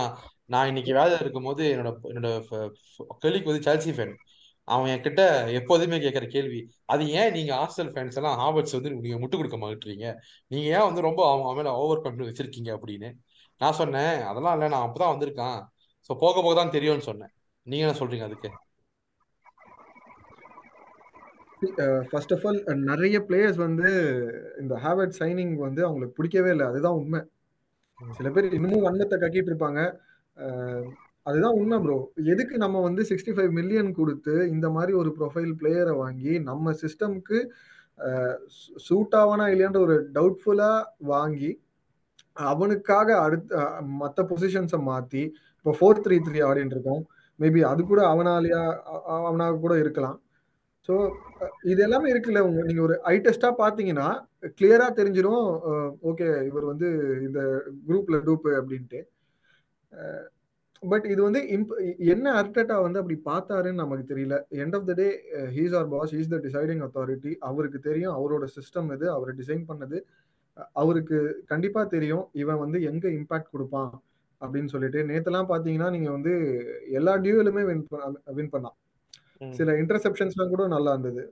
நான் 0.52 0.68
இன்னைக்கு 0.70 0.92
வேலை 0.98 1.14
இருக்கும்போது 1.22 1.62
என்னோட 1.74 1.90
என்னோட 2.10 2.28
கலிக் 3.22 3.48
வந்து 3.50 3.66
செல்சி 3.68 3.92
ஃபேன் 3.96 4.14
அவன் 4.68 4.90
என்கிட்ட 4.94 5.22
எப்போதுமே 5.58 5.96
கேட்குற 6.04 6.26
கேள்வி 6.34 6.60
அது 6.92 7.04
ஏன் 7.20 7.32
நீங்கள் 7.36 7.58
ஹாஸ்டல் 7.60 7.90
ஃபேன்ஸ் 7.94 8.18
எல்லாம் 8.20 8.36
ஹாபர்ட்ஸ் 8.42 8.76
வந்து 8.76 8.92
நீங்கள் 9.04 9.22
முட்டு 9.22 9.38
கொடுக்க 9.40 9.56
மாட்டீங்க? 9.64 10.06
நீங்கள் 10.50 10.72
ஏன் 10.76 10.86
வந்து 10.88 11.06
ரொம்ப 11.08 11.20
அவன் 11.30 11.46
அவன் 11.46 11.58
மேலே 11.60 11.72
ஓவர் 11.82 12.04
பண்ணி 12.04 12.28
வச்சிருக்கீங்க? 12.28 12.70
அப்படின்னு. 12.78 13.10
நான் 13.60 13.78
சொன்னேன் 13.80 14.14
அதெல்லாம் 14.30 14.54
இல்லை 14.56 14.68
நான் 14.74 14.86
அப்போ 14.86 15.00
தான் 15.02 15.12
வந்திருக்கான். 15.14 15.58
ஸோ 16.10 16.12
போக 16.24 16.36
போக 16.46 16.54
தான் 16.60 16.74
தெரியும்னு 16.76 17.08
சொன்னேன். 17.10 17.32
நீங்கள் 17.66 17.86
என்ன 17.88 17.98
சொல்கிறீங்க 18.00 18.26
அதுக்கு? 18.30 18.50
ஃபர்ஸ்ட் 22.10 22.34
ஆஃப் 22.36 22.44
ஆல் 22.48 22.60
நிறைய 22.90 23.16
பிளேயர்ஸ் 23.28 23.58
வந்து 23.66 23.90
இந்த 24.62 24.74
ஹேவர்ட் 24.84 25.16
சைனிங் 25.20 25.54
வந்து 25.66 25.80
அவங்களுக்கு 25.86 26.16
பிடிக்கவே 26.18 26.50
இல்லை. 26.54 26.66
அதுதான் 26.70 26.98
உண்மை. 27.00 27.20
சில 28.18 28.28
பேர் 28.34 28.54
இன்னமும் 28.58 28.86
வண்ணத்தை 28.88 29.16
கக்கிட்டு 29.22 29.50
இருப்பாங்க. 29.52 29.82
அதுதான் 31.26 31.58
உண்மை 31.58 31.76
ப்ரோ 31.84 31.98
எதுக்கு 32.32 32.56
நம்ம 32.64 32.80
வந்து 32.86 33.02
சிக்ஸ்டி 33.10 33.32
ஃபைவ் 33.36 33.52
மில்லியன் 33.58 33.90
கொடுத்து 33.98 34.34
இந்த 34.54 34.66
மாதிரி 34.76 34.92
ஒரு 35.02 35.10
ப்ரொஃபைல் 35.18 35.52
பிளேயரை 35.60 35.94
வாங்கி 36.02 36.32
நம்ம 36.48 36.74
சிஸ்டம்க்கு 36.82 37.38
சூட் 38.86 39.14
ஆவானா 39.20 39.44
இல்லையான்ற 39.52 39.80
ஒரு 39.86 39.96
டவுட்ஃபுல்லா 40.16 40.72
வாங்கி 41.12 41.50
அவனுக்காக 42.36 43.08
அடுத்த 43.24 43.62
மற்ற 44.02 44.22
பொசிஷன்ஸை 44.30 44.80
மாத்தி 44.90 45.22
இப்போ 45.58 45.72
ஃபோர் 45.78 46.02
த்ரீ 46.04 46.16
த்ரீ 46.26 46.38
ஆடிட்டு 46.48 46.74
இருக்கோம். 46.76 47.02
மேபி 47.40 47.60
அது 47.70 47.82
கூட 47.92 48.00
அவனாலியா 48.12 48.62
அவனாக 49.26 49.58
கூட 49.64 49.74
இருக்கலாம். 49.82 50.18
ஸோ 50.88 50.94
இது 51.70 51.80
எல்லாமே 51.86 52.08
இருக்குல்ல 52.12 52.40
உங்க 52.46 52.62
நீங்க 52.68 52.80
ஒரு 52.86 52.94
ஐ 53.12 53.14
டெஸ்டா 53.26 53.50
பாத்தீங்கன்னா 53.62 54.08
கிளியரா 54.58 54.86
தெரிஞ்சிடும் 54.98 55.46
ஓகே 56.10 56.28
இவர் 56.48 56.70
வந்து 56.72 56.88
இந்த 57.26 57.40
குரூப்ல 57.88 58.16
டூப்பு 58.26 58.50
அப்படின்ட்டு. 58.60 59.00
பட் 60.82 61.06
இது 61.12 61.20
வந்து 61.26 61.40
இம்ப 61.56 61.76
என்ன 62.14 62.26
அர்டட்டா 62.40 62.76
வந்து 62.86 63.00
அப்படி 63.02 63.16
பார்த்தாருன்னு 63.30 63.82
நமக்கு 63.82 64.04
தெரியல. 64.12 64.36
End 64.62 64.76
of 64.78 64.88
the 64.90 64.94
day 65.00 65.06
he's 65.56 65.76
our 65.78 65.88
boss 65.94 66.12
he's 66.16 66.32
the 66.34 66.38
deciding 66.46 66.82
authority 66.86 67.32
அவருக்கு 67.48 67.78
தெரியும் 67.88 68.14
அவரோட 68.18 68.46
சிஸ்டம் 68.56 68.90
இது 68.96 69.06
அவர் 69.16 69.32
டிசைன் 69.40 69.64
பண்ணது. 69.70 69.98
அவருக்கு 70.82 71.18
கண்டிப்பா 71.52 71.82
தெரியும் 71.94 72.24
இவன் 72.42 72.62
வந்து 72.64 72.78
எங்க 72.90 73.06
இம்பாக்ட் 73.18 73.52
கொடுப்பான் 73.54 73.92
அப்படின்னு 74.40 74.72
சொல்லிட்டு. 74.74 75.00
நேத்தெல்லாம் 75.10 75.50
பாத்தீங்கன்னா 75.52 75.90
நீங்க 75.96 76.10
வந்து 76.16 76.34
எல்லா 76.98 77.14
டியூலுமே 77.24 77.62
வின் 77.70 77.84
வின் 78.38 78.54
பண்ணான் 78.54 78.76
சில 79.40 79.72
இன்டர்செப்ஷன்ஸ்லாம் 79.80 80.52
கூட 80.54 80.64
நல்லா 80.74 80.92
இருந்தது. 80.94 81.22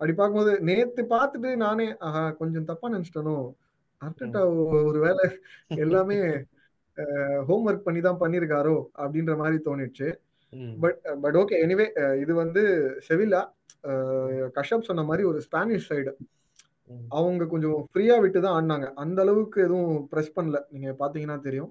அப்படி 0.00 0.14
பார்க்கும்போது 0.18 0.52
நேத்து 0.68 1.02
பார்த்துட்டு 1.14 1.50
நானே 1.64 1.86
ஆஹா 2.06 2.22
கொஞ்சம் 2.40 2.68
தப்பா 2.70 2.86
நினைச்சிட்டனோ? 2.94 3.36
அர்டட்டா 4.00 4.40
ஒரு 4.88 4.98
வேலை 5.06 5.26
எல்லாமே 5.84 6.18
ஹோம்ஒர்க் 7.48 7.86
பண்ணி 7.86 8.00
தான் 8.06 8.20
பண்ணியிருக்காரோ 8.22 8.76
அப்படின்ற 9.02 9.34
மாதிரி 9.42 9.58
தோணிடுச்சு. 9.66 10.08
பட் 10.82 10.98
பட் 11.24 11.36
ஓகே 11.42 11.58
எனிவே 11.64 11.86
இது 12.22 12.32
வந்து 12.42 12.62
செவில்லா 13.06 13.42
கஷப் 14.56 14.88
சொன்ன 14.88 15.04
மாதிரி 15.10 15.22
ஒரு 15.30 15.38
ஸ்பானிஷ் 15.46 15.88
சைடு. 15.90 16.12
அவங்க 17.18 17.44
கொஞ்சம் 17.52 17.78
ஃப்ரீயா 17.90 18.16
விட்டு 18.24 18.38
தான் 18.40 18.56
ஆடினாங்க. 18.56 18.88
அந்த 19.02 19.18
அளவுக்கு 19.24 19.58
எதுவும் 19.66 19.94
ப்ரெஸ் 20.12 20.34
பண்ணல. 20.36 20.58
நீங்க 20.74 20.90
பாத்தீங்கன்னா 21.02 21.38
தெரியும். 21.46 21.70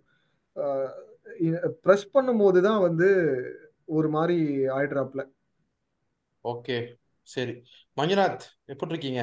ப்ரெஸ் 1.85 2.07
பண்ணும்போது 2.15 2.59
தான் 2.69 2.81
வந்து 2.87 3.09
ஒரு 3.97 4.09
மாதிரி 4.15 4.37
ஆயிடுறாப்ல 4.77 5.21
ஓகே 6.45 6.77
சரி. 7.27 7.53
மஞ்சுநாத் 7.97 8.43
எப்படி 8.67 8.93
இருக்கீங்க 8.93 9.21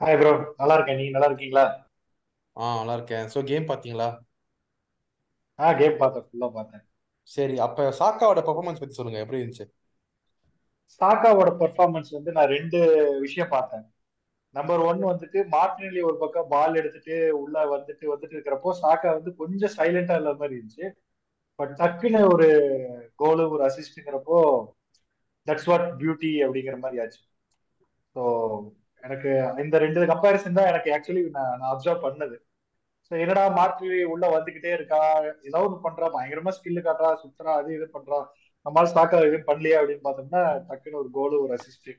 ஹாய் 0.00 0.16
ப்ரோ 0.20 0.30
நல்லா 0.60 0.76
இருக்கேன். 0.76 0.98
நீங்க 1.00 1.14
நல்லா 1.16 1.30
இருக்கீங்களா? 1.30 1.66
ஆ 2.56 2.66
நல்லா 2.78 2.94
இருக்கேன். 2.98 3.26
ஸோ 3.32 3.38
கேம் 3.50 3.70
பார்த்தீங்களா? 3.70 4.08
ஆ 5.58 5.72
கேம் 5.72 5.98
பார்த்தேன். 5.98 6.26
ஃபுல்லா 6.28 6.48
பார்த்தேன். 6.50 6.84
சரி 7.28 7.56
அப்ப 7.58 7.88
சாக்காவோட 8.00 8.40
பெர்ஃபார்மன்ஸ் 8.40 8.80
பத்தி 8.80 8.98
சொல்லுங்க. 8.98 9.22
எப்படி 9.24 9.40
இருந்துச்சு? 9.40 9.66
சாக்காவோட 11.00 11.50
பெர்ஃபார்மன்ஸ் 11.60 12.10
வந்து 12.10 12.30
நான் 12.32 12.52
ரெண்டு 12.52 12.78
விஷயம் 13.20 13.48
பார்த்தேன். 13.48 13.86
நம்பர் 14.54 14.80
ஒன் 14.80 15.00
வந்துட்டு 15.04 15.38
மார்டினலி 15.52 16.00
ஒரு 16.00 16.16
பக்கம் 16.18 16.48
பால் 16.48 16.74
எடுத்துட்டு 16.74 17.16
உள்ள 17.40 17.64
வந்துட்டு 17.66 18.04
வந்துட்டு 18.06 18.34
இருக்கிறப்போ 18.36 18.70
சாக்கா 18.82 19.10
வந்து 19.12 19.32
கொஞ்சம் 19.36 19.74
சைலண்டா 19.76 20.16
இல்லாத 20.16 20.38
மாதிரி 20.38 20.58
இருந்துச்சு. 20.58 20.86
பட் 21.58 21.72
டக்குன்னு 21.80 22.20
ஒரு 22.34 22.48
கோலு 23.22 23.44
ஒரு 23.54 23.62
அசிஸ்ட்ங்கிறப்போ 23.68 24.38
தட்ஸ் 25.46 25.68
வாட் 25.70 25.86
பியூட்டி 26.00 26.32
அப்படிங்கிற 26.44 26.76
மாதிரி 26.82 27.00
ஆச்சு. 27.04 27.20
ஸோ 28.16 28.22
எனக்கு 29.04 29.30
இந்த 29.64 29.76
ரெண்டு 29.84 30.06
கம்பேரிசன் 30.12 30.58
தான் 30.58 30.70
எனக்கு 30.72 30.88
ஆக்சுவலி 30.96 31.22
நான் 31.36 31.56
நான் 31.60 31.72
அப்சர்வ் 31.74 32.04
பண்ணது. 32.06 32.36
ஸோ 33.10 33.14
என்னடா 33.24 33.44
மார்டினலி 33.58 34.00
உள்ள 34.14 34.24
வந்துகிட்டே 34.36 34.72
இருக்கா? 34.78 35.00
ஏதோ 35.48 35.60
ஒன்று 35.66 35.84
பண்றா? 35.86 36.06
பயங்கரமா 36.16 36.52
ஸ்கில்லு 36.56 36.80
காட்டுறா 36.86 37.10
சுத்துறா 37.22 37.52
அது 37.60 37.70
இது 37.78 37.86
பண்றா. 37.96 38.18
நம்மளால 38.66 38.90
சாக்கா 38.96 39.18
எதுவும் 39.28 39.48
பண்ணலையா 39.50 39.78
அப்படின்னு 39.80 40.04
பார்த்தோம்னா 40.06 40.42
டக்குன்னு 40.68 41.00
ஒரு 41.02 41.10
கோலு 41.16 41.36
ஒரு 41.44 41.52
அசிஸ்ட் 41.58 41.90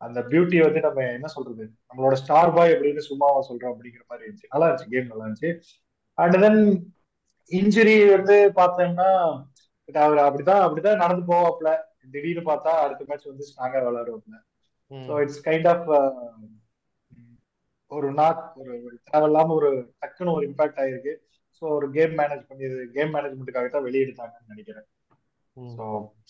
அந்த 0.00 0.20
பியூட்டி 0.30 0.58
வந்து 0.66 0.80
நம்ம 0.86 1.00
என்ன 1.16 1.28
சொல்றது? 1.34 1.64
நம்மளோட 1.88 2.14
ஸ்டார் 2.22 2.54
பாய் 2.56 2.72
அப்படின்னு 2.74 3.02
சும்மாவா 3.10 3.40
சொல்றோம் 3.48 3.72
அப்படிங்கிற 3.74 4.02
மாதிரி 4.10 4.26
இருந்துச்சு. 4.26 4.50
நல்லா 4.52 4.66
இருந்துச்சு 4.68 4.92
கேம் 4.94 5.10
நல்லா 5.12 5.26
இருந்துச்சு. 5.26 5.50
அண்ட் 6.18 6.38
தென் 6.44 6.60
இன்ஜுரி 7.52 7.96
வந்து 8.10 8.36
பார்த்தோம்னா 8.58 9.08
அவர் 9.88 10.20
அப்படிதான் 10.26 10.64
அப்படிதான் 10.64 11.02
நடந்து 11.04 11.24
போவாப்ல 11.30 11.70
திடீர்னு 12.12 12.44
பார்த்தா 12.48 12.72
அடுத்த 12.84 13.04
மேட்ச் 13.08 13.30
வந்து 13.30 13.48
ஸ்ட்ராங்கா 13.48 13.80
விளையாடுவாப்ல 13.80 14.38
ஸோ 14.90 15.20
இட்ஸ் 15.24 15.42
கைண்ட் 15.46 15.68
ஆஃப் 15.68 15.86
ஒரு 17.90 18.08
நாட் 18.12 18.40
ஒரு 18.60 18.74
தேவையில்லாம 19.08 19.54
ஒரு 19.58 19.70
டக்குன்னு 20.02 20.34
ஒரு 20.36 20.44
இம்பாக்ட் 20.48 20.80
ஆயிருக்கு. 20.82 21.12
ஸோ 21.56 21.64
ஒரு 21.76 21.86
கேம் 21.90 22.14
மேனேஜ் 22.20 22.46
பண்ணி 22.48 22.64
கேம் 22.94 23.12
மேனேஜ்மெண்ட்டுக்காக 23.14 23.70
தான் 23.70 23.86
வெளியெடுத்தாங்கன்னு 23.86 24.52
நினைக்கிறேன். 24.52 24.86
So 25.56 25.84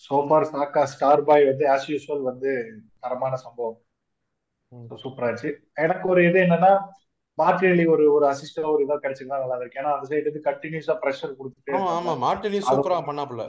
so far 0.05 0.49
Saka 0.51 0.83
star 0.93 1.25
boy 1.25 1.49
வந்து 1.51 1.65
ஆஸ் 1.69 1.89
யூஸ்வல் 1.91 2.23
வந்து 2.29 2.51
தரமான 2.99 3.33
சம்பவம். 3.45 3.79
சூப்பரா 5.03 5.27
இருந்துச்சு 5.27 5.51
எனக்கு 5.75 6.05
ஒரு 6.09 6.21
இது 6.29 6.37
என்னன்னா 6.45 6.71
மார்டினலி 7.37 7.85
ஒரு 7.93 8.03
ஒரு 8.15 8.25
அசிஸ்டோ 8.31 8.65
ஒரு 8.73 8.81
இதா 8.85 8.95
கிடைச்சிருந்தா 9.03 9.41
நல்லா 9.43 9.57
இருக்கு 9.59 9.79
ஏன்னா 9.81 9.93
அந்த 9.95 10.07
சைடு 10.09 10.29
வந்து 10.29 10.47
கண்டினியூஸா 10.49 10.95
ப்ரெஷர் 11.03 11.37
கொடுத்துட்டே 11.39 11.73
ஆமா 11.95 12.13
மார்டினி 12.25 12.59
சூப்பரா 12.69 12.99
பண்ணாப்புல. 13.09 13.45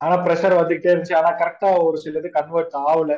ஆனா 0.00 0.14
ப்ரெஷர் 0.24 0.58
வந்துகிட்டே 0.60 0.90
இருந்துச்சு. 0.92 1.18
ஆனா 1.20 1.30
கரெக்டா 1.40 1.68
ஒரு 1.86 1.98
சில 2.04 2.18
இது 2.18 2.30
கன்வெர்ட் 2.38 2.74
ஆகல. 2.84 3.12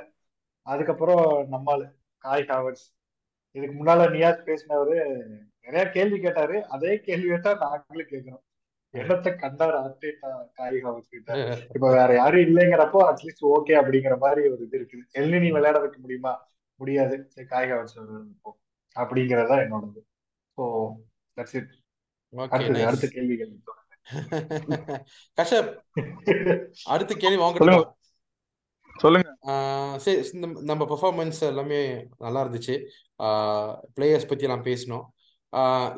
அதுக்கப்புறம் 0.67 1.23
நம்மால் 1.55 1.85
காய் 2.25 2.47
ஹாவர்ஸ் 2.51 2.85
இதுக்கு 3.57 3.75
முன்னால 3.77 4.09
நியாஸ் 4.11 4.47
பேசினவரு 4.49 4.97
நிறைய 5.67 5.85
கேள்வி 5.91 6.19
கேட்டாரு. 6.21 6.57
அதே 6.75 6.93
கேள்வி 7.07 7.29
கேட்டா 7.29 7.53
நாங்களும் 7.63 8.11
கேட்கிறோம். 8.13 8.43
இடத்த 8.95 9.29
கண்டார் 9.35 9.77
ஆர்டேட்டா 9.81 10.29
காய் 10.59 10.79
ஹாவர்ஸ் 10.85 11.09
கிட்ட? 11.09 11.31
இப்ப 11.77 11.87
வேற 11.97 12.11
யாரும் 12.15 12.45
இல்லைங்கிறப்போ 12.47 13.01
அட்லீஸ்ட் 13.11 13.45
ஓகே 13.55 13.75
அப்படிங்கிற 13.81 14.17
மாதிரி 14.19 14.43
ஒரு 14.53 14.63
இது 14.67 14.79
இருக்குது. 14.81 15.03
எல்லினி 15.21 15.51
விளையாட 15.57 15.79
வைக்க 15.85 15.99
முடியுமா? 16.05 16.35
முடியாது. 16.81 17.17
காய் 17.53 17.71
ஹாவர்ஸ் 17.73 17.97
அப்படிங்கறதா 19.03 19.57
என்னோடது. 19.65 20.01
ஸோ 20.59 20.65
தட்ஸ் 21.37 21.57
இட் 21.61 21.73
அடுத்தது 22.55 22.87
அடுத்த 22.91 23.07
கேள்விகள். 23.17 23.53
கஷப் 25.39 25.71
அடுத்த 26.95 27.13
கேள்வி 27.23 27.41
வாங்க 27.43 27.59
சொல்லுங்க. 28.97 29.31
சரி 30.05 30.21
நம்ம 30.71 30.83
பெர்ஃபார்மன்ஸ் 30.93 31.41
எல்லாமே 31.51 31.81
நல்லா 32.25 32.43
இருந்துச்சு. 32.45 32.75
பிளேயர்ஸ் 33.97 34.29
பத்தி 34.31 34.47
எல்லாம் 34.49 34.67
பேசணும் 34.71 35.05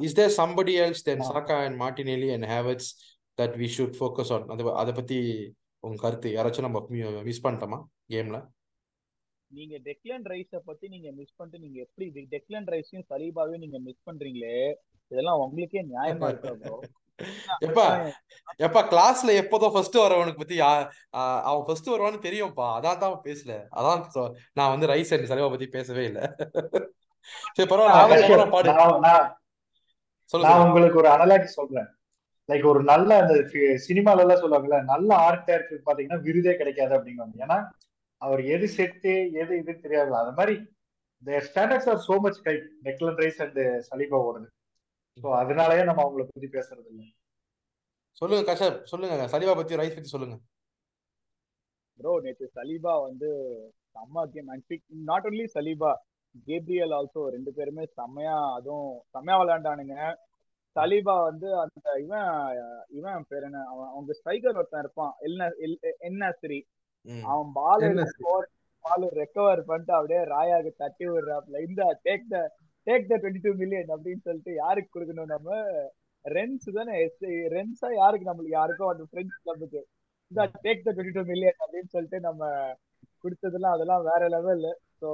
is 0.06 0.16
there 0.18 0.34
somebody 0.40 0.74
else 0.84 1.06
then 1.08 1.24
Saka 1.30 1.56
and 1.66 1.78
Martinelli 1.84 2.28
and 2.36 2.46
Havertz 2.54 2.90
that 3.38 3.54
we 3.62 3.68
should 3.76 3.96
focus 3.98 4.32
on 4.36 4.46
அது 4.54 4.62
அதை 4.82 4.94
பத்தி 4.98 5.18
உங்க 5.84 5.98
கருத்து. 6.04 6.28
யாராச்சும் 6.36 6.66
நம்ம 6.66 6.80
மிஸ் 7.28 7.44
பண்ணிட்டோமா? 7.46 7.78
கேம்ல 8.14 8.38
நீங்க 9.56 9.74
டெக்லன் 9.88 10.24
ரைஸ 10.32 10.58
பத்தி 10.68 10.86
நீங்க 10.94 11.08
மிஸ் 11.18 11.36
பண்ணிட்டு 11.38 11.64
நீங்க 11.64 11.78
எப்படி 11.86 12.06
டெக்லன் 12.34 12.68
ரைஸையும் 12.74 13.06
சலீபாவையும் 13.12 13.62
நீங்க 13.64 13.78
மிஸ் 13.86 14.06
பண்றீங்களே? 14.08 14.56
இதெல்லாம் 15.10 15.42
உங்களுக்கே 15.44 15.82
நியாயமா 15.92 16.28
இருக்கா 16.32 16.54
எப்பா 17.66 17.84
எப்பா 18.66 18.80
கிளாஸ்ல 18.90 19.30
எப்போதோ 19.42 19.68
ஃபர்ஸ்ட் 19.74 19.96
வரவனுக்கு 20.02 20.42
பத்தி 20.42 20.56
அவன் 21.48 21.64
ஃபர்ஸ்ட் 21.68 21.90
வருவான்னு 21.92 22.20
தெரியும்ப்பா. 22.26 22.66
அதான் 22.78 23.00
தான் 23.04 23.16
பேசல. 23.28 23.54
அதான் 23.78 24.02
நான் 24.58 24.72
வந்து 24.74 24.90
ரைஸ் 24.92 25.12
அண்ட் 25.14 25.30
சலீபா 25.30 25.50
பத்தி 25.54 25.68
பேசவே 25.76 26.04
இல்லை. 26.10 26.24
சரி 27.56 27.68
பரவாயில்ல 27.72 28.46
பாடு. 28.54 28.74
நான் 30.46 30.64
உங்களுக்கு 30.66 31.00
ஒரு 31.02 31.10
அனலாக்கி 31.16 31.50
சொல்றேன். 31.58 31.88
லைக் 32.48 32.70
ஒரு 32.74 32.80
நல்ல 32.92 33.10
அந்த 33.22 33.34
சினிமால 33.88 34.22
எல்லாம் 34.24 34.42
சொல்லுவாங்கல்ல 34.42 34.78
நல்ல 34.92 35.10
ஆர்ட் 35.26 35.46
டைரக்டர் 35.48 35.86
பாத்தீங்கன்னா 35.88 36.20
விருதே 36.28 36.54
கிடைக்காது 36.60 36.94
அப்படிங்குவாங்க. 36.98 37.36
ஏன்னா 37.46 37.58
அவர் 38.26 38.40
எது 38.54 38.66
செட்டு 38.76 39.12
எது 39.42 39.52
இதுன்னு 39.60 39.84
தெரியாது. 39.86 40.10
அது 40.22 40.32
மாதிரி 40.38 40.56
ஸ்டாண்டர்ட்ஸ் 41.48 41.88
ஆர் 41.92 42.02
சோ 42.08 42.16
மச் 42.24 42.40
கை 42.46 42.54
நெக்லன் 42.86 43.18
ரைஸ் 43.22 43.40
அண்ட் 43.44 43.60
சலீபா 43.88 44.18
ஓடுது. 44.28 44.48
ஸோ 45.22 45.28
அதனாலயே 45.40 45.84
நம்ம 45.88 46.02
அவங்கள 46.04 46.24
பத்தி 46.28 46.48
பேசுறது 46.56 46.88
இல்லை 46.92 47.06
சொல்லுங்க 48.20 48.44
கஷப். 48.50 48.78
சொல்லுங்க 48.92 49.26
சலீபா 49.34 49.54
பத்தி 49.58 49.80
ரைஸ் 49.80 49.96
பத்தி 49.96 50.12
சொல்லுங்க. 50.14 50.36
ப்ரோ 52.00 52.12
நேற்று 52.24 52.46
சலீபா 52.58 52.92
வந்து 53.08 53.28
செம்ம 53.94 54.24
game 54.34 54.50
and 54.54 54.74
not 55.10 55.26
only 55.28 55.46
Saliba 55.56 55.90
Gabriel 56.48 56.94
also 56.96 57.20
ரெண்டு 57.34 57.50
பேருமே 57.56 57.84
செம்மையா 57.98 58.36
அதுவும் 58.56 58.90
செம்மையா 59.14 59.36
விளையாண்டானுங்க. 59.40 59.96
சலீபா 60.76 61.14
வந்து 61.28 61.48
அந்த 61.62 61.94
இவன் 62.04 62.28
இவன் 62.98 63.24
பேர் 63.30 63.46
என்ன? 63.48 63.60
அவன் 63.72 63.88
அவங்க 63.92 64.12
ஸ்ட்ரைக்கர் 64.18 64.58
ஒருத்தன் 64.60 64.84
இருப்பான். 64.84 65.14
என்எஸ்ரி 66.08 66.58
அவன் 67.30 67.50
பால் 67.58 67.84
பால் 68.84 69.04
ரெக்கவர் 69.20 69.60
பண்ணிட்டு 69.68 69.92
அப்படியே 69.98 70.20
ராயாக 70.34 70.72
தட்டி 70.82 71.06
விடுறாப்ல 71.12 71.60
இந்த 71.68 71.82
take 72.06 72.26
the 72.32 72.38
take 72.86 73.08
the 73.10 73.14
twenty 73.22 73.42
two 73.46 73.52
million 73.62 73.90
அப்படின்னு 73.94 74.22
சொல்லிட்டு 74.26 74.52
யாருக்கு 74.62 74.94
கொடுக்கணும் 74.94 75.32
நம்ம? 75.34 75.48
ரென்ஸ் 76.24 76.68
தானே 76.76 76.94
ரென்ஸா 77.56 77.88
யாருக்கு 78.00 78.28
நம்மளுக்கு? 78.28 78.56
யாருக்கும் 78.58 78.92
அந்த 78.92 79.04
பிரெஞ்சு 79.12 79.36
கிளப்புக்கு 79.44 79.80
இந்த 80.30 80.42
take 80.64 80.84
the 80.86 80.92
twenty 80.96 81.16
two 81.18 81.24
million 81.32 81.58
அப்படின்னு 81.64 81.90
சொல்லிட்டு 81.94 82.20
நம்ம 82.28 82.42
கொடுத்ததெல்லாம் 83.24 83.76
அதெல்லாம் 83.76 84.06
வேற 84.10 84.22
level 84.36 84.66
so 85.00 85.10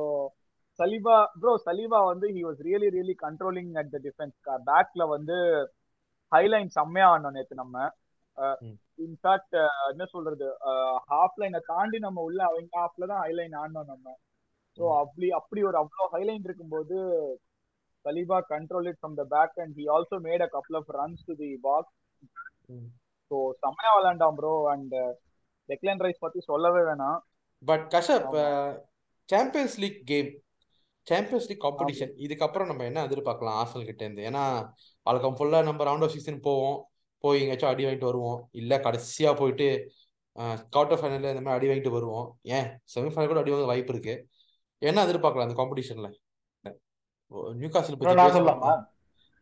Saliba 0.78 1.16
bro 1.40 1.52
Saliba 1.66 1.98
வந்து 2.10 2.26
he 2.36 2.40
was 2.46 2.62
really 2.68 2.88
really 2.96 3.14
controlling 3.24 3.72
at 3.80 3.92
the 3.94 3.98
defence 4.06 4.36
பேக்ல 4.68 5.02
வந்து 5.14 5.36
ஹைலைன் 6.32 6.70
செம்மையா 6.78 7.08
ஆனோம் 7.14 7.36
நேற்று 7.36 7.62
நம்ம. 7.62 7.76
இன்ஃபேக்ட் 8.98 9.56
என்ன 9.90 10.04
சொல்றது? 10.12 10.48
ஹாஃப் 11.10 11.38
லைனை 11.42 11.60
தாண்டி 11.66 11.98
நம்ம 11.98 12.22
உள்ள 12.28 12.40
அவங்க 12.44 12.78
ஹாஃப்ல 12.80 13.08
தான் 13.12 13.22
ஹைலைன் 13.24 13.56
ஆனோம் 13.62 13.90
நம்ம. 13.92 14.06
ஸோ 14.78 14.84
அப்படி 15.02 15.26
அப்படி 15.30 15.60
ஒரு 15.62 15.76
அவ்வளோ 15.82 16.06
ஹைலைன் 16.14 16.46
இருக்கும்போது 16.48 16.96
Saliba 18.04 18.38
control 18.52 18.88
it 18.90 19.00
from 19.00 19.18
the 19.20 19.24
back 19.34 19.58
and 19.62 19.76
he 19.78 19.84
also 19.96 20.16
made 20.26 20.44
a 20.46 20.48
couple 20.54 20.78
of 20.80 20.90
runs 20.98 21.26
to 21.28 21.34
the 21.42 21.50
box 21.68 21.94
so 23.30 23.36
செம்மையா 23.62 23.92
விளையாண்டான் 23.96 24.38
ப்ரோ 24.40 24.54
அண்ட் 24.72 24.94
டெக்லைன் 25.68 26.02
ரைஸ் 26.06 26.24
பத்தி 26.24 26.40
சொல்லவே 26.50 26.82
வேணாம். 26.88 27.20
But 27.62 27.84
Kashyap 27.94 28.34
Champions 29.28 29.76
League 29.82 30.00
game 30.04 30.30
Champions 31.06 31.48
League 31.50 31.64
competition 31.64 32.12
இதுக்கப்புறம் 32.24 32.68
நம்ம 32.70 32.84
என்ன 32.84 33.04
எதிர்பார்க்கலாம் 33.08 33.58
ஆசல் 33.62 33.88
கிட்ட 33.88 34.02
இருந்து 34.04 34.26
ஏன்னா 34.30 34.42
வழக்கம் 35.06 35.36
ஃபுல்லா 35.38 35.60
நம்ம 35.68 35.84
ரவுண்ட் 35.84 36.06
ஆஃப் 36.06 36.14
சீசன் 36.16 36.44
போவோம். 36.48 36.78
போய் 37.24 37.40
எங்கேயாச்சும் 37.42 37.72
அடி 37.72 37.84
வாங்கிட்டு 37.86 38.10
வருவோம். 38.10 38.40
இல்ல 38.60 38.78
கடைசியா 38.86 39.32
போயிட்டு 39.40 39.68
குவார்டர் 40.74 41.00
ஃபைனல்ல 41.00 41.32
இந்த 41.32 41.42
மாதிரி 41.42 41.56
அடி 41.58 41.68
வாங்கிட்டு 41.70 41.96
வருவோம். 41.96 42.28
ஏன்? 42.56 42.68
செமிஃபைனல் 42.94 43.30
கூட 43.32 43.42
அடி 43.42 43.52
வாங்க 43.52 43.68
வாய்ப்பு 43.72 43.92
இருக்கு. 43.94 44.14
என்ன 44.82 45.04
எதிர்பார்க்கலாம் 45.06 45.46
அந்த 45.48 45.56
காம்படிஷன்ல 45.60 46.08
நியூ 47.60 47.68
காசில் 47.68 48.50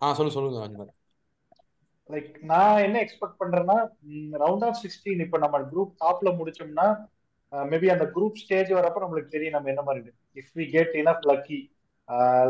ஆ 0.00 0.12
சொல்லு 0.18 0.34
சொல்லுங்க 0.34 0.84
லைக் 2.10 2.30
நான் 2.42 2.82
என்ன 2.82 2.96
எக்ஸ்பெக்ட் 3.02 3.40
பண்றேன்னா 3.40 3.76
ரவுண்ட் 4.42 4.64
ஆஃப் 4.64 4.78
சிக்ஸ்டீன் 4.82 5.22
இப்போ 5.24 5.38
நம்ம 5.38 5.60
குரூப் 5.72 5.92
டாப்ல 6.00 6.30
முடிச்சோம்னா 6.38 6.86
மேபி 7.52 7.88
அந்த 7.90 8.04
குரூப் 8.14 8.40
ஸ்டேஜ் 8.42 8.70
வரப்ப 8.72 9.02
நம்மளுக்கு 9.04 9.34
தெரியும் 9.34 9.56
நம்ம 9.56 9.68
என்ன 9.68 9.82
மாதிரி 9.82 10.12
if 10.36 10.52
we 10.56 10.64
get 10.70 10.94
enough 11.02 11.26
lucky 11.30 11.60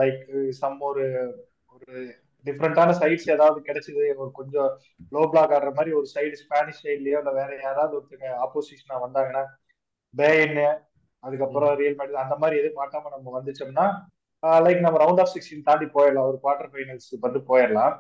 like 0.02 0.22
some 0.60 0.78
ஒரு 0.80 1.04
ஒரு 1.66 1.92
டிஃப்ரெண்டான 2.44 2.94
சைட்ஸ் 3.00 3.28
ஏதாவது 3.34 3.58
கிடைச்சது 3.68 4.04
ஒரு 4.22 4.30
கொஞ்சம் 4.38 4.70
லோ 5.12 5.22
பிளாக் 5.32 5.54
ஆடுற 5.56 5.72
மாதிரி 5.74 5.92
ஒரு 5.98 6.08
சைடு 6.14 6.36
ஸ்பானிஷ் 6.42 6.82
சைட்லயோ 6.84 7.20
இல்லை 7.22 7.34
வேற 7.40 7.50
யாராவது 7.60 7.96
ஒருத்தங்க 7.98 8.28
ஆப்போசிஷனா 8.44 8.98
வந்தாங்கன்னா 9.04 9.44
பேன்னு 10.14 10.66
அதுக்கப்புறம் 11.24 11.74
ரியல் 11.80 11.98
மேட்ச் 11.98 12.22
அந்த 12.24 12.36
மாதிரி 12.42 12.60
எதுவும் 12.60 12.80
மாட்டாம 12.80 13.10
நம்ம 13.14 13.34
வந்துச்சோம்னா 13.36 13.86
லைக் 14.62 14.84
நம்ம 14.84 14.98
ரவுண்ட் 15.02 15.22
ஆஃப் 15.22 15.32
சிக்ஸ்டீன் 15.34 15.68
தாண்டி 15.68 15.86
போயிடலாம். 15.96 16.28
ஒரு 16.30 16.38
குவார்டர் 16.42 16.70
ஃபைனல்ஸ் 16.72 17.10
வந்து 17.26 17.40
போயிடலாம். 17.50 17.94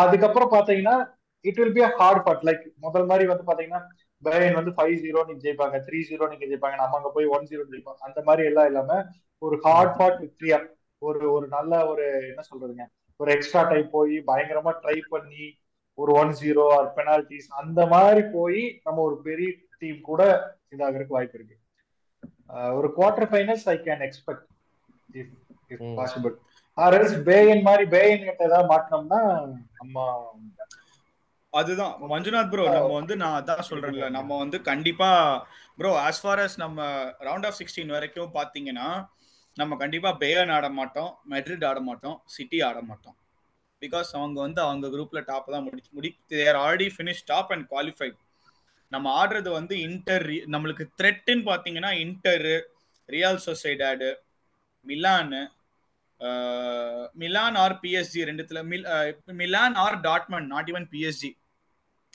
அதுக்கப்புறம் 0.00 0.52
பாத்தீங்கன்னா 0.54 0.96
it 1.44 1.58
will 1.60 1.74
be 1.74 1.82
a 1.82 1.90
hard 1.98 2.22
but 2.28 2.44
like 2.48 2.64
முதல் 2.84 3.08
மாதிரி 3.10 3.24
வந்து 3.32 3.44
பாத்தீங்கன்னா 3.48 3.80
பேன் 4.22 4.56
வந்து 4.58 4.72
ஃபைவ் 4.76 4.96
ஜீரோ 5.02 5.20
நீங்க 5.26 5.42
ஜெயிப்பாங்க 5.44 5.78
த்ரீ 5.86 5.98
ஜீரோ 6.08 6.24
நீங்க 6.30 6.44
ஜெயிப்பாங்க 6.46 6.76
நம்ம 6.76 6.96
அங்க 6.96 7.10
போய் 7.16 7.32
ஒன் 7.36 7.48
ஜீரோ 7.50 7.64
ஜெயிப்பாங்க 7.72 8.00
அந்த 8.08 8.20
மாதிரி 8.28 8.48
எல்லாம் 8.50 8.68
இல்லாம 8.70 8.98
ஒரு 9.42 9.56
ஹார்ட் 9.64 9.94
ஃபாட் 9.96 10.18
விக்டரியா 10.22 10.58
ஒரு 11.02 11.32
ஒரு 11.32 11.46
நல்ல 11.48 11.86
ஒரு 11.86 12.04
என்ன 12.28 12.42
சொல்றதுங்க? 12.48 12.84
ஒரு 13.20 13.30
எக்ஸ்ட்ரா 13.32 13.62
டைம் 13.62 13.88
போய் 13.90 14.14
பயங்கரமா 14.26 14.72
ட்ரை 14.82 14.96
பண்ணி 15.08 15.44
ஒரு 15.98 16.12
ஒன் 16.12 16.32
ஜீரோ 16.40 16.64
ஆர் 16.72 16.88
பெனால்டிஸ் 16.96 17.48
அந்த 17.60 17.86
மாதிரி 17.86 18.22
போய் 18.32 18.60
நம்ம 18.84 19.02
ஒரு 19.02 19.16
பெரிய 19.22 19.48
டீம் 19.78 20.00
கூட 20.00 20.22
இதாகிறதுக்கு 20.72 21.16
வாய்ப்பு 21.16 21.38
இருக்கு. 21.38 21.56
ஒரு 22.74 22.88
quarter 22.96 23.30
finals 23.30 23.66
I 23.68 23.76
can 23.78 24.04
expect 24.06 24.46
if 25.14 25.32
if 25.70 25.84
hmm. 25.84 25.96
Possible 25.98 26.34
Bayern 27.26 27.62
மாதிரி 27.62 27.84
பேயன் 27.90 28.24
கிட்ட 28.24 28.44
ஏதாவது 28.44 28.70
மாட்டினோம்னா 28.72 29.20
நம்ம 29.74 29.96
அதுதான். 31.52 31.92
மஞ்சுநாத் 32.10 32.50
ப்ரோ 32.50 32.64
நம்ம 32.68 32.92
வந்து 32.92 33.14
நான் 33.16 33.36
அதான் 33.36 33.68
சொல்றேன்ல. 33.68 34.06
நம்ம 34.10 34.30
வந்து 34.38 34.58
கண்டிப்பா 34.62 35.10
ப்ரோ 35.78 35.90
as 36.02 36.16
far 36.24 36.36
as 36.38 36.52
நம்ம 36.56 36.78
ரவுண்ட் 37.20 37.46
ஆஃப் 37.46 37.58
சிக்ஸ்டீன் 37.60 37.94
வரைக்கும் 37.94 38.34
பாத்தீங்கன்னா 38.34 38.88
நம்ம 39.56 39.76
கண்டிப்பா 39.76 40.10
பேயன் 40.20 40.52
ஆட 40.52 40.66
மாட்டோம் 40.70 41.12
மெட்ரிட் 41.30 41.64
ஆட 41.64 41.80
மாட்டோம் 41.80 42.16
சிட்டி 42.26 42.58
ஆட 42.62 42.78
மாட்டோம். 42.82 43.16
பிகாஸ் 43.82 44.10
அவங்க 44.16 44.38
வந்து 44.40 44.60
அவங்க 44.60 44.86
குரூப்ல 44.88 45.20
டாப் 45.24 45.50
தான் 45.50 45.64
முடி 45.64 45.82
முடி 45.90 46.10
there 46.26 46.58
already 46.62 46.86
finish 46.94 47.26
top 47.26 47.50
and 47.52 47.66
qualified 47.72 48.16
நம்ம 48.92 49.12
ஆடுறது 49.20 49.50
வந்து 49.50 49.74
இன்டர் 49.86 50.24
நம்மளுக்கு 50.54 50.84
த்ரெட்டுன்னு 50.98 51.44
பாத்தீங்கன்னா 51.44 51.90
Inter 52.04 52.46
Real 53.08 53.40
Sociedad 53.46 54.10
Milan 54.86 55.42
Milan 57.14 57.56
or 57.56 57.74
PSG 57.82 58.20
ரெண்டுத்துல 58.28 58.60
mill 58.64 58.86
Milan 59.40 59.76
or 59.76 59.98
Dortmund 60.00 60.48
not 60.54 60.70
even 60.72 60.88
PSG 60.92 61.30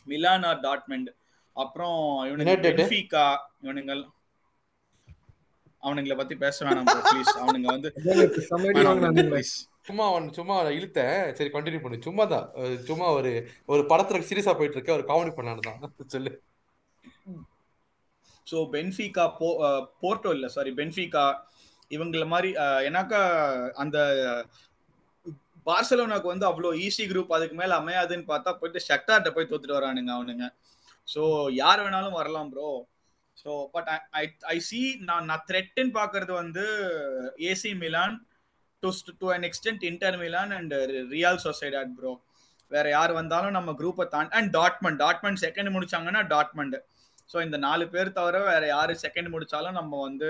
Milan 0.07 0.45
or 0.49 0.61
Dortmund 0.63 1.09
அப்புறம் 1.55 1.97
இவனுங்க 2.27 2.51
United. 2.51 2.75
பென்ஃபிகா 2.79 3.25
அவனுங்களை 5.83 6.15
பத்தி 6.17 6.35
பேச 6.43 6.65
வேணாம் 6.67 6.87
ப்ளீஸ் 7.09 7.33
அவனுங்க 7.43 7.67
வந்து 7.75 7.89
ப்ளீஸ் 9.33 9.53
சும்மா 9.87 10.05
அவன் 10.11 10.25
சும்மா 10.37 10.55
இழுத்தேன். 10.77 11.19
சரி 11.37 11.49
கண்டினியூ 11.53 11.81
பண்ணு. 11.83 12.05
சும்மா 12.07 12.23
தான் 12.33 12.47
சும்மா 12.89 13.07
ஒரு 13.19 13.31
ஒரு 13.73 13.83
படத்துல 13.91 14.25
சீரியஸா 14.29 14.53
போயிட்டு 14.59 14.77
இருக்க 14.77 14.97
ஒரு 14.97 15.05
காமெடி 15.11 15.31
பண்ணானு 15.37 15.67
தான். 15.67 15.79
சொல்லு. 16.15 16.31
ஸோ 18.47 18.57
பென்ஃபிகா 18.75 19.25
போ 19.39 19.49
போர்ட்டோ 20.01 20.31
இல்லை 20.37 20.49
சாரி 20.55 20.71
பென்ஃபிகா 20.79 21.25
இவங்கள 21.91 22.25
மாதிரி 22.33 22.49
ஏன்னாக்கா 22.87 23.21
அந்த 23.83 23.97
பார்சலோனாக்கு 25.67 26.27
வந்து 26.33 26.47
அவ்வளோ 26.49 26.69
ஈஸி 26.85 27.03
குரூப் 27.09 27.35
அதுக்கு 27.37 27.55
மேல 27.59 27.75
அமையாதுன்னு 27.81 28.29
பார்த்தா 28.31 28.51
போயிட்டு 28.59 28.79
ஷக்டார்ட்ட 28.89 29.31
போய் 29.35 29.49
தோத்துட்டு 29.49 29.79
வரானுங்க 29.79 30.11
அவனுங்க. 30.17 30.45
ஸோ 31.07 31.21
யார் 31.61 31.83
வேணாலும் 31.85 32.17
வரலாம் 32.19 32.49
bro 32.53 32.69
so 33.45 33.51
but 33.71 33.89
I 34.11 34.23
I 34.47 34.57
see 34.59 34.81
நான் 35.01 35.25
நான் 35.25 35.45
த்ரெட்டுன்னு 35.51 35.93
பார்க்கறது 35.93 36.33
வந்து 36.33 36.65
AC 37.51 37.71
Milan 37.75 38.15
to 38.83 38.91
to 39.19 39.29
an 39.31 39.43
extent 39.43 39.83
Inter 39.83 40.17
Milan 40.17 40.51
and 40.51 40.73
Real 41.09 41.41
Sociedad 41.43 41.93
bro 41.97 42.13
வேற 42.71 42.89
யார் 42.89 43.11
வந்தாலும் 43.11 43.51
நம்ம 43.51 43.71
குரூப்பை 43.71 44.05
தாண்டி 44.07 44.35
அண்ட் 44.35 44.51
டாட்மண்ட் 44.57 44.99
டாட்மண்ட் 44.99 45.41
செகண்ட் 45.41 45.73
முடிச்சாங்கன்னா 45.75 46.21
டாட்மண்ட் 46.27 46.77
ஸோ 47.33 47.41
இந்த 47.41 47.57
நாலு 47.57 47.85
பேர் 47.89 48.09
தவிர 48.11 48.37
வேற 48.43 48.63
யார் 48.67 48.93
செகண்ட் 49.05 49.29
முடிச்சாலும் 49.33 49.77
நம்ம 49.79 49.99
வந்து 50.01 50.29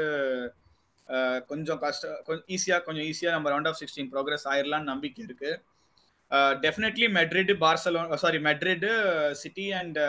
கொஞ்சம் 1.47 1.79
கஷ்டம் 1.79 2.17
கொஞ்சம் 2.25 2.47
ஈஸியாக 2.47 2.83
கொஞ்சம் 2.83 3.03
ஈஸியாக 3.03 3.35
நம்ம 3.35 3.49
ரவுண்ட் 3.49 3.67
ஆஃப் 3.67 3.79
சிக்ஸ்டீன் 3.79 4.09
ப்ரோக்ரஸ் 4.13 4.45
ஆயிடலாம்னு 4.51 4.91
நம்பிக்கை 4.91 5.21
இருக்கு. 5.25 5.51
Definitely 6.65 7.07
Madrid 7.17 7.51
Barcelona 7.63 8.15
sorry 8.15 8.39
Madrid 8.49 8.85
City 9.31 9.65
and 9.71 9.99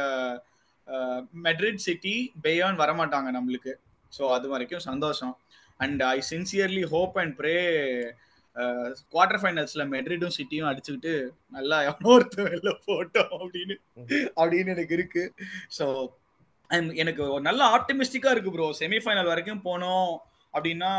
Madrid 1.46 1.84
City 1.86 2.14
Bayern 2.44 2.80
வரமாட்டாங்க 2.82 3.30
நம்மளுக்கு. 3.38 3.72
ஸோ 4.12 4.22
அது 4.36 4.46
வரைக்கும் 4.48 4.86
சந்தோஷம். 4.90 5.34
And 5.80 6.02
I 6.14 6.18
sincerely 6.32 6.84
hope 6.94 7.16
and 7.22 7.34
pray 7.40 7.56
quarter 9.12 9.40
ஃபைனல்ஸ்ல 9.42 9.82
மெட்ரிடும் 9.92 10.34
சிட்டியும் 10.38 10.68
அடிச்சுக்கிட்டு 10.70 11.12
நல்லா 11.56 11.76
எவனோ 11.88 12.10
ஒருத்தர் 12.16 12.48
வெளில 12.48 12.72
போட்டோம் 12.88 13.32
அப்படின்னு 13.42 13.76
அப்படின்னு 14.42 14.72
எனக்கு 14.74 14.94
இருக்கு. 14.98 15.22
ஸோ 15.78 15.86
எனக்கு 17.02 17.22
ஒரு 17.34 17.42
நல்ல 17.48 17.62
ஆப்டிமிஸ்டிக்கா 17.76 18.30
இருக்கு 18.34 18.52
ப்ரோ 18.56 18.68
செமிஃபைனல் 18.82 19.30
வரைக்கும் 19.32 19.64
போனோம் 19.68 20.12
அப்படின்னா 20.54 20.92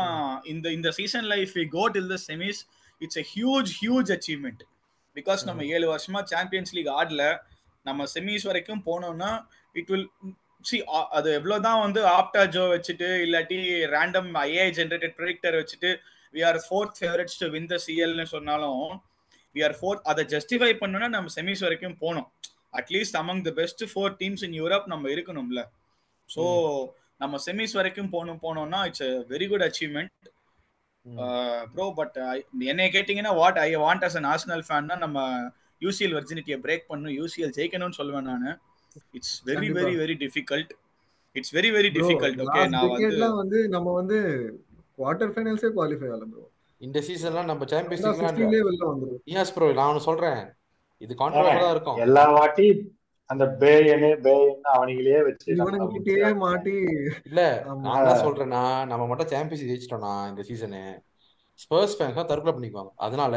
இந்த 0.52 0.66
இந்த 0.76 0.88
சீசன்ல 0.98 1.34
if 1.44 1.56
we 1.60 1.64
go 1.76 1.84
till 1.96 2.12
the 2.14 2.18
semis 2.28 2.60
it's 3.00 3.20
a 3.22 3.24
huge 3.34 3.70
huge 3.80 4.10
achievement 4.16 4.62
because 5.16 5.42
நம்ம 5.48 5.64
ஏழு 5.74 5.86
வருஷமா 5.92 6.20
சாம்பியன்ஸ் 6.32 6.72
லீக் 6.76 6.92
ஆடல. 7.00 7.24
நம்ம 7.86 8.04
செமிஸ் 8.14 8.46
வரைக்கும் 8.50 8.82
போனோம்னா 8.86 9.30
இட் 9.74 9.90
வில் 9.92 10.08
சி 10.64 10.76
அது 11.18 11.28
எவ்வளவுதான் 11.38 11.80
வந்து 11.84 12.00
ஆப்டா 12.18 12.42
ஜோ 12.54 12.62
வச்சுட்டு 12.74 13.08
இல்லாட்டி 13.24 13.58
ரேண்டம் 13.94 14.30
ஐஏ 14.44 14.66
ஜென்ரேட்டட் 14.78 15.16
ப்ரிடிக்டர் 15.18 15.56
வச்சுட்டு 15.60 15.90
we 16.34 16.42
are 16.50 16.60
fourth 16.66 16.96
favourites 17.00 17.40
to 17.42 17.48
win 17.54 17.68
the 17.72 17.78
சிஎல்னு 17.86 18.26
சொன்னாலும் 18.34 18.84
வி 19.54 19.62
ஆர் 19.68 19.76
ஃபோர்த் 19.80 20.04
அதை 20.12 20.24
ஜஸ்டிஃபை 20.34 20.72
பண்ணணும்னா 20.82 21.08
நம்ம 21.16 21.32
செமிஸ் 21.36 21.64
வரைக்கும் 21.66 21.96
போனோம் 22.04 22.28
at least 22.80 23.18
among 23.20 23.42
the 23.48 23.50
best 23.60 23.84
four 23.90 24.14
teams 24.20 24.44
in 24.46 24.56
Europe 24.60 24.86
நம்ம 24.92 25.10
இருக்கணும்ல. 25.14 25.60
ஸோ 26.28 26.44
நம்ம 27.22 27.38
செமிஸ் 27.46 27.74
வரைக்கும் 27.78 28.12
போகணும் 28.14 28.40
போனோம்னா 28.44 28.80
it's 28.88 29.04
a 29.08 29.10
very 29.32 29.46
good 29.50 29.64
achievement 29.66 30.12
bro 31.74 31.86
but 31.98 32.16
என்னை 32.72 32.86
கேட்டிங்கன்னா 32.94 33.32
what 33.40 33.58
I 33.64 33.68
want 33.84 34.04
as 34.08 34.16
an 34.20 34.28
Arsenal 34.32 34.64
ஃபேன்னா 34.68 34.96
நம்ம 35.04 35.18
யூசிஎல் 35.82 36.14
வெர்ஜினிட்டியை 36.18 36.58
பிரேக் 36.64 36.86
பண்ணும் 36.90 37.14
யூசிஎல் 37.20 37.54
ஜெயிக்கணும்னு 37.58 37.98
சொல்லுவேன் 38.00 38.28
நான். 38.30 38.48
It's 39.18 39.34
very. 39.48 39.68
Very 39.76 39.94
very 40.02 40.16
difficult 40.22 40.72
it's 41.36 41.54
very 41.56 41.70
very 41.76 41.88
Bro, 41.90 41.98
difficult 41.98 42.40
okay 42.44 42.64
நான் 42.74 42.90
வந்து 42.90 43.20
வந்து 43.38 43.60
நம்ம 43.74 43.92
வந்து 43.92 44.18
குவார்டர் 44.98 45.32
ஃபைனல்ஸே 45.34 45.70
குவாலிஃபை 45.76 46.08
ஆகல 46.10 46.26
ப்ரோ 46.32 46.44
இந்த 46.80 46.98
சீசன்லாம் 47.06 47.48
நம்ம 47.50 47.66
சாம்பியன்ஸ் 47.72 48.04
சிக்ஸ்டீன்லேயே 48.10 48.64
வெளில 48.68 48.84
வந்துரும் 48.90 49.22
இயாஸ் 49.32 49.54
ப்ரோ 49.54 49.70
நான் 49.78 49.90
ஒன்று 49.92 50.08
சொல்றேன். 50.08 50.40
இது 51.00 51.12
கான்ட்ரவர்ஷியலா 51.20 51.64
தான் 51.64 51.74
இருக்கும். 51.76 51.98
எல்லா 52.06 52.24
வாட்டி 52.36 52.66
அந்த 53.30 53.44
பேயனு 53.60 54.08
பேயன்னு 54.24 54.70
அவனிங்களே 54.74 55.20
வச்சு 55.28 55.54
முடிக்கிறாங்க. 55.84 56.38
மாட்டி. 56.44 56.74
இல்ல. 57.28 57.40
நான் 57.84 58.00
என்ன 58.00 58.16
சொல்றேன்னா 58.26 58.62
நம்ம 58.90 59.06
மட்டும் 59.10 59.30
சாம்பியன்ஸ் 59.32 59.68
ஜெயிச்சிட்டோம்னா 59.70 60.12
இந்த 60.30 60.44
சீசனு 60.50 60.82
ஸ்பர்ஸ் 61.58 61.96
ஃபேன்ஸ் 61.96 62.28
தற்கொலை 62.30 62.54
பண்ணிக்குவாங்க. 62.54 62.92
அதனால 63.06 63.34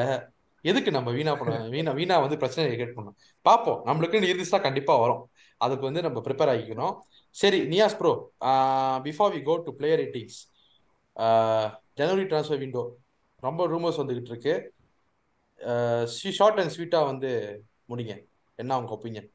எதுக்கு 0.66 0.92
நம்ம 0.92 1.10
வீணா 1.18 1.34
பண்ண 1.40 1.56
வீணா 1.74 1.92
வீணா 2.00 2.16
வந்து 2.24 2.38
பிரச்சனை 2.42 2.64
கிரியேட் 2.70 2.96
பண்ணணும்? 2.96 3.18
பார்ப்போம். 3.46 3.80
நம்மளுக்குன்னு 3.88 4.30
இருந்துச்சுன்னா 4.30 4.62
கண்டிப்பா 4.66 4.94
வரும். 5.04 5.22
அதுக்கு 5.66 5.88
வந்து 5.90 6.02
நம்ம 6.06 6.20
ப்ரிப்பேர் 6.28 6.52
ஆகிக்கணும். 6.54 6.96
சரி 7.36 7.60
Niyas 7.74 7.98
bro 8.02 8.12
before 9.08 9.34
we 9.36 9.42
go 9.50 9.56
to 9.68 9.74
player 9.80 10.02
ratings 10.04 10.40
January 12.00 12.26
transfer 12.32 12.62
window 12.64 12.84
ரொம்ப 13.48 13.62
ரூமர்ஸ் 13.74 14.02
வந்துகிட்டு 14.02 14.32
இருக்கு. 14.34 14.56
ஷார்ட் 16.40 16.60
அண்ட் 16.62 16.74
ஸ்வீட்டா 16.76 17.00
வந்து 17.12 17.32
முடிங்க. 17.92 18.14
என்ன 18.60 18.78
உங்க 18.82 18.94
ஒப்பீனியன் 18.98 19.30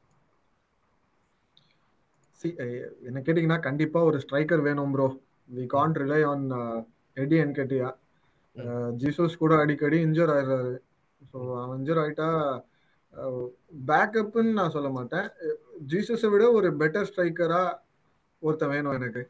என்ன 3.09 3.19
கேட்டிங்கன்னா 3.25 3.57
கண்டிப்பா 3.67 3.99
ஒரு 4.07 4.17
ஸ்ட்ரைக்கர் 4.23 4.63
வேணும் 4.65 4.93
bro 4.95 5.05
we 5.49 5.65
can't 5.73 5.99
rely 6.01 6.21
on 6.31 6.45
Eddie 7.17 7.37
and 7.43 7.55
Ketiah 7.59 7.89
Jesus 9.01 9.41
கூட 9.43 9.53
அடிக்கடி 9.63 9.97
இன்ஜூர் 10.07 10.31
ஆயிடுறாரு. 10.33 10.73
ஸோ 11.29 11.37
அவன் 11.61 11.77
இன்ஜூர் 11.79 12.01
ஆயிட்டா 12.01 12.27
பேக்கப்னு 13.87 14.51
நான் 14.51 14.71
சொல்ல 14.71 14.89
மாட்டேன். 14.89 15.27
ஜீசஸை 15.87 16.29
விட 16.29 16.51
ஒரு 16.51 16.69
பெட்டர் 16.77 17.09
ஸ்ட்ரைக்கரா 17.09 17.61
ஒருத்தன் 18.41 18.69
வேணும் 18.69 18.91
எனக்கு. 18.91 19.23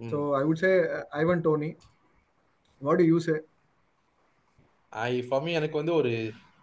So 0.00 0.18
I 0.38 0.42
would 0.44 0.62
say 0.64 0.72
Ivan 1.10 1.40
Toney 1.40 1.70
what 2.82 3.00
you 3.00 3.18
say 3.18 3.36
I 4.92 5.22
for 5.22 5.48
எனக்கு 5.48 5.76
வந்து 5.76 5.94
ஒரு 5.94 6.12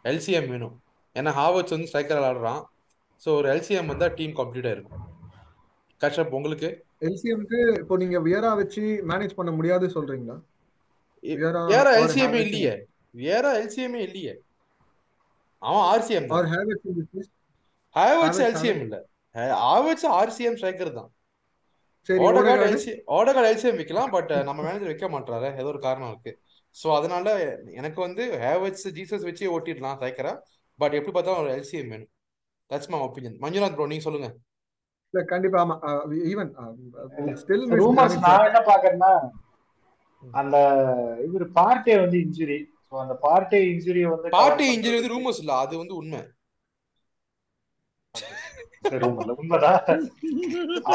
எல்சிஎம் 0.05 0.49
வேணும். 0.49 0.75
ஏன்னா 1.15 1.31
ஹாவர்ட்ஸ் 1.41 1.69
வந்து 1.69 1.89
ஸ்ட்ரைக்கர் 1.91 2.27
ஆடுறான் 2.29 2.61
ஸோ 3.23 3.29
ஒரு 3.35 3.47
எல்சிஎம் 3.49 3.85
வந்தா 3.85 4.07
டீம் 4.07 4.35
கம்ப்ளீட்டாக 4.35 4.75
இருக்கும். 4.75 5.03
கஷ்டப் 6.01 6.35
உங்களுக்கு? 6.35 6.69
எல்சிஎம்க்கு 6.99 7.59
இப்போ 7.79 7.97
நீங்க 7.97 8.19
வியரா 8.19 8.55
வச்சு 8.55 8.81
மேனேஜ் 8.81 9.35
பண்ண 9.35 9.51
முடியாது 9.51 9.85
சொல்றீங்களா? 9.87 10.37
வியரா 11.23 11.61
Havertz 11.67 12.15
இல்லையே. 12.45 12.73
வேற 13.11 13.45
எல்சிஎம்ஏ 13.61 14.01
இல்லையே. 14.07 14.33
அவன் 15.67 15.85
ஆர்சிஎம் 15.91 16.27
case? 16.29 17.29
ஹாவர்ட்ஸ் 17.95 18.41
எல்சிஎம் 18.47 18.81
இல்ல. 18.85 18.97
ஹாவர்ட்ஸ் 19.65 20.07
ஆர்சிஎம் 20.19 20.55
ஸ்ட்ரைக்கர் 20.59 20.97
தான். 20.99 21.09
சரி 22.09 22.19
ஓடகார்டு 22.27 22.63
எல்சி 22.69 22.91
ஓடகார்டு 23.17 23.49
எல்சிஎம் 23.51 23.77
வைக்கலாம் 23.81 24.11
பட் 24.15 24.31
நம்ம 24.47 24.59
மேனேஜர் 24.65 24.91
வைக்க 24.91 25.07
மாட்டாரு 25.15 25.49
ஏதோ 25.61 25.69
ஒரு 25.73 25.81
காரணம் 25.85 26.11
இருக்கு. 26.13 26.31
ஸோ 26.75 26.87
அதனால 26.97 27.27
எனக்கு 27.79 27.99
வந்து 28.07 28.23
ஹேவர்ட்ஸ் 28.45 28.87
ஜீசஸ் 28.97 29.27
வச்சு 29.29 29.51
ஓட்டிடலாம் 29.55 29.95
ஸ்ட்ரைக்கரா 29.97 30.33
பட் 30.79 30.95
எப்படி 30.99 31.13
பார்த்தாலும் 31.15 31.41
ஒரு 31.43 31.53
எல்சிஎம் 31.57 31.91
வேணும். 31.93 32.11
That's 32.71 32.91
my 32.93 32.99
opinion 33.07 33.37
Manjunath 33.43 33.77
bro 33.77 33.87
நீங்க 33.91 34.05
சொல்லுங்க. 34.07 34.29
இல்ல 35.13 35.21
கண்டிப்பா 35.31 35.57
ஆமா. 35.63 35.75
ஈவன் 36.31 36.51
ஸ்டில் 37.41 37.65
ரூமர்ஸ் 37.81 38.17
நான் 38.25 38.47
என்ன 38.49 38.61
பாக்குறேன்னா 38.69 39.11
அந்த 40.23 40.57
இவர் 41.27 41.45
பார்ட்டே 41.57 41.95
வந்து 42.03 42.17
இன்ஜுரி 42.25 42.57
அந்த 43.01 43.15
பார்ட்டே 43.23 43.59
இன்ஜுரி 43.71 44.01
வந்து 44.07 44.33
பார்ட்டி 44.35 44.65
இன்ஜுரி 44.73 44.95
வந்து 44.95 45.13
ரூமர்ஸ் 45.15 45.41
இல்ல 45.43 45.53
அது 45.63 45.73
வந்து 45.81 45.95
உண்மை. 46.01 46.21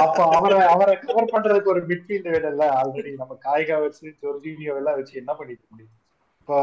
அப்ப 0.00 0.18
அவரை 0.36 0.58
அவரை 0.72 0.94
கவர் 0.98 1.32
பண்றதுக்கு 1.32 1.72
ஒரு 1.72 1.80
மிட்ஃபீல்ட் 1.86 2.28
வேணும்ல 2.34 2.66
ஆல்ரெடி 2.78 3.12
நம்ம 3.16 3.36
காய்கா 3.46 3.76
வச்சு 3.84 4.12
ஜொர்ஜினியோ 4.22 4.74
எல்லாம் 4.80 4.98
வச்சு 4.98 5.14
என்ன 5.22 5.32
பண்ணிக்க 5.38 5.64
முடியும்? 5.70 5.94
இப்போ 6.40 6.56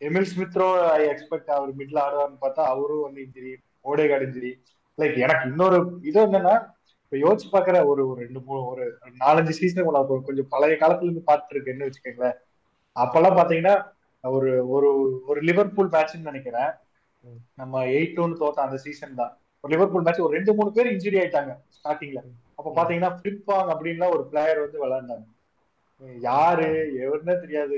எமில் 0.00 0.28
ஸ்மித்ரோ 0.30 0.68
ஐ 0.92 1.02
எக்ஸ்பெக்ட் 1.06 1.50
அவர் 1.56 1.72
மிட்ல 1.72 1.98
ஆடுவார்னு 2.04 2.38
பார்த்தா 2.42 2.62
அவரும் 2.72 3.04
வந்து 3.06 3.20
இன்ஜுரி 3.26 3.52
ஓடேகார்டு 3.84 4.26
இன்ஜுரி 4.28 4.52
லைக் 4.98 5.16
எனக்கு 5.24 5.44
இன்னொரு 5.50 5.78
இது 6.02 6.20
என்னன்னா 6.24 6.54
இப்ப 7.04 7.16
யோசிச்சு 7.22 7.48
பாக்குற 7.48 7.76
ஒரு 7.90 8.02
ஒரு 8.10 8.18
ரெண்டு 8.22 8.40
மூணு 8.40 8.60
ஒரு 8.66 8.84
நாலஞ்சு 9.16 9.52
சீசன் 9.52 9.88
கொஞ்சம் 10.22 10.50
பழைய 10.54 10.76
காலத்துல 10.76 11.08
இருந்து 11.08 11.28
பார்த்துட்டு 11.28 11.54
இருக்கேன்னு 11.56 11.88
வச்சுக்கோங்களேன். 11.88 12.38
அப்பெல்லாம் 12.96 13.38
பாத்தீங்கன்னா 13.38 13.74
ஒரு 14.24 14.50
ஒரு 14.74 14.88
ஒரு 15.30 15.40
லிவர்பூல் 15.48 15.90
மேட்ச்னு 15.94 16.28
நினைக்கிறேன். 16.30 16.70
நம்ம 17.60 17.82
எயிட் 17.94 18.20
ஒன்னு 18.22 18.40
தோத்த 18.42 18.66
அந்த 18.66 18.78
சீசன் 18.84 19.18
தான். 19.20 19.32
ஒரு 19.64 19.72
லிவர்பூல் 19.74 20.04
மேட்ச் 20.06 20.24
ஒரு 20.26 20.36
ரெண்டு 20.38 20.52
மூணு 20.58 20.70
பேர் 20.76 20.92
இன்ஜுரி 20.92 21.18
ஆயிட்டாங்க 21.20 21.52
ஸ்டார்டிங்ல 21.76 22.20
அப்ப 22.58 22.72
பாத்தீங்கன்னா 22.78 23.12
பிளிப்பாங் 23.20 23.70
அப்படின்லாம் 23.74 24.14
ஒரு 24.16 24.24
பிளேயர் 24.30 24.64
வந்து 24.64 24.78
விளையாண்டாங்க. 24.82 25.24
யாரு? 26.28 26.68
எவருன்னே 27.04 27.34
தெரியாது. 27.44 27.76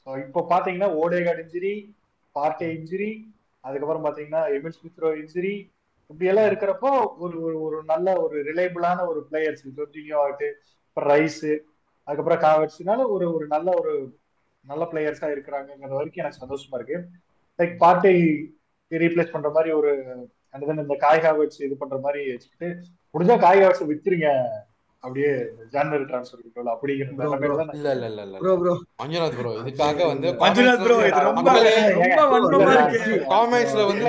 ஸோ 0.00 0.10
இப்போ 0.24 0.40
பாத்தீங்கன்னா 0.52 0.90
ஓடேகார்ட் 1.02 1.42
இன்ஜுரி 1.44 1.72
பார்ட்டே 2.36 2.68
இன்ஜுரி 2.76 3.10
அதுக்கப்புறம் 3.64 4.06
பாத்தீங்கன்னா 4.06 4.42
எமில் 4.56 4.76
ஸ்மித்ரோ 4.78 5.10
இன்ஜுரி 5.22 5.54
இப்படி 6.10 6.28
எல்லாம் 6.32 6.48
இருக்கிறப்போ 6.50 6.90
ஒரு 7.24 7.36
ஒரு 7.46 7.56
ஒரு 7.66 7.78
நல்ல 7.84 8.08
ஒரு 8.24 8.36
ரிலேபிளான 8.48 9.06
ஒரு 9.12 9.20
பிளேயர்ஸ் 9.30 9.64
ஜொர்ஜினியோ 9.78 10.18
ஆகட்டு 10.22 10.48
அப்புறம் 10.86 11.10
ரைஸ் 11.14 11.40
அதுக்கப்புறம் 12.08 12.42
காவட்ஸ்னால 12.44 13.06
ஒரு 13.14 13.26
ஒரு 13.34 13.46
நல்ல 13.46 13.68
ஒரு 13.80 13.94
நல்ல 14.66 14.84
பிளேயர்ஸா 14.84 15.26
இருக்கிறாங்கிற 15.32 15.88
வரைக்கும் 15.90 16.24
எனக்கு 16.24 16.42
சந்தோஷமா 16.42 16.74
இருக்கு. 16.74 16.98
லைக் 17.58 17.76
பார்ட்டை 17.80 18.14
ரீப்ளேஸ் 18.90 19.30
பண்ற 19.30 19.50
மாதிரி 19.50 19.72
ஒரு 19.72 19.90
அந்த 20.50 20.66
then 20.66 20.80
இந்த 20.80 20.94
காய் 20.94 21.20
ஹாவர்ட்ஸ் 21.20 21.62
இது 21.62 21.76
பண்ற 21.76 21.98
மாதிரி 21.98 22.30
வச்சுக்கிட்டு 22.30 22.68
முடிஞ்சா 23.14 23.38
காய் 23.38 23.60
ஹாவர்ட்ஸ் 23.60 23.86
வித்துருங்க. 23.86 24.28
அப்படியே 25.04 25.30
ஜான்வரி 25.72 26.04
டிரான்ஸ்ஃபர் 26.04 26.40
அப்படிங்கிற 26.66 27.10
தான் 27.16 27.68
ப்ரோ 28.38 28.54
ப்ரோ 28.56 28.72
மஞ்சுநாத் 29.02 29.36
ப்ரோ 29.36 29.50
இதுக்காக 29.60 30.06
வந்து 30.06 30.28
மஞ்சுநாத் 30.34 30.82
ப்ரோ 30.84 30.96
இது 31.00 31.20
ரொம்ப 31.20 31.42
மக்களே, 31.42 31.74
ரொம்ப 31.90 32.22
வன்மமா 32.32 32.72
இருக்கு. 32.86 33.18
காமெண்ட்ஸ்ல 33.28 33.84
வந்து. 33.86 34.04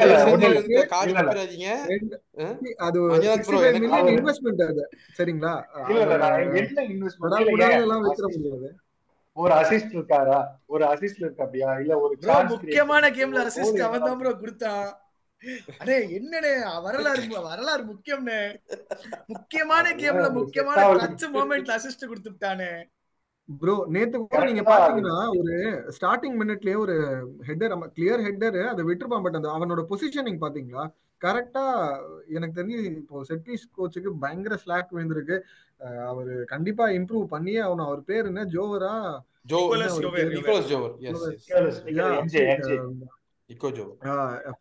தப்பிடாதீங்க 1.23 1.67
அது 2.77 2.97
மஞ்சுநாத் 3.03 3.43
bro, 3.43 3.59
65 3.59 3.67
எனக்கு 3.67 3.87
மில்லியன் 3.87 4.07
அவரு- 4.07 4.15
இன்வெஸ்ட்மெண்ட் 4.17 4.63
அது. 4.63 4.83
சரிங்களா? 5.17 5.53
இல்ல 5.89 5.99
இல்ல 6.01 6.15
என்ன 7.47 7.71
எல்லாம் 7.79 8.03
வித்துற 8.05 8.27
முடியாது. 8.35 8.69
ஒரு 9.37 9.53
அசிஸ்ட் 9.53 9.95
இருக்காரா? 9.95 10.37
ஒரு 10.65 10.83
அசிஸ்ட் 10.85 11.21
இருக்கா 11.23 11.43
அப்படியா? 11.43 11.71
இல்ல 11.81 11.93
ஒரு 11.99 12.13
முக்கியமான 12.53 13.09
கேம்ல 13.17 13.43
அசிஸ்ட் 13.49 13.81
அவன் 13.87 14.05
தான் 14.07 14.19
ப்ரோ 14.19 14.31
கொடுத்தான். 14.43 14.87
அடே 15.77 15.97
என்னடே 16.17 16.51
வரலாறு 16.85 17.23
வரலாறு 17.49 17.83
முக்கியம்னு. 17.91 18.37
முக்கியமான 19.33 19.85
கேம்ல 20.03 20.27
முக்கியமான. 20.33 20.77
கிளட்ச் 20.93 21.25
மொமெண்ட்ல 21.35 21.75
அசிஸ்ட் 21.79 22.09
கொடுத்துட்டானே. 22.11 22.71
ப்ரோ 23.49 23.85
நேத்து 23.87 24.17
கூட 24.17 24.43
நீங்க. 24.45 24.61
பாத்தீங்கன்னா 24.61 25.17
ஒரு 25.39 25.53
ஸ்டார்டிங் 25.99 26.37
மினிட்லயே 26.41 26.77
ஒரு 26.77 26.95
ஹெட்டர் 27.47 27.73
கிளியர் 27.95 28.23
ஹெட்டர் 28.23 28.67
அதை 28.67 28.85
விட்டுருப்பான். 28.85 29.21
பட் 29.21 29.35
அந்த 29.35 29.49
அவனோட 29.49 29.83
பொசிஷனிங் 29.89 30.41
பாத்தீங்களா? 30.41 30.83
கரெக்டா 31.21 31.63
எனக்கு 32.27 32.63
தெரிஞ்சு 32.63 32.79
இப்போ 32.83 33.23
செட் 33.23 33.43
பீஸ் 33.43 33.69
கோச்சுக்கு 33.77 34.11
பயங்கர 34.19 34.57
ஸ்லாக் 34.57 34.91
விழுந்திருக்கு. 34.91 35.37
அஹ் 35.79 36.05
அவரு 36.05 36.43
கண்டிப்பா 36.47 36.87
இம்ப்ரூவ் 36.89 37.25
பண்ணியே 37.25 37.57
அவன் 37.57 37.79
அவர் 37.79 38.03
பேர் 38.03 38.25
என்ன? 38.25 38.43
ஜோவர் 38.45 38.87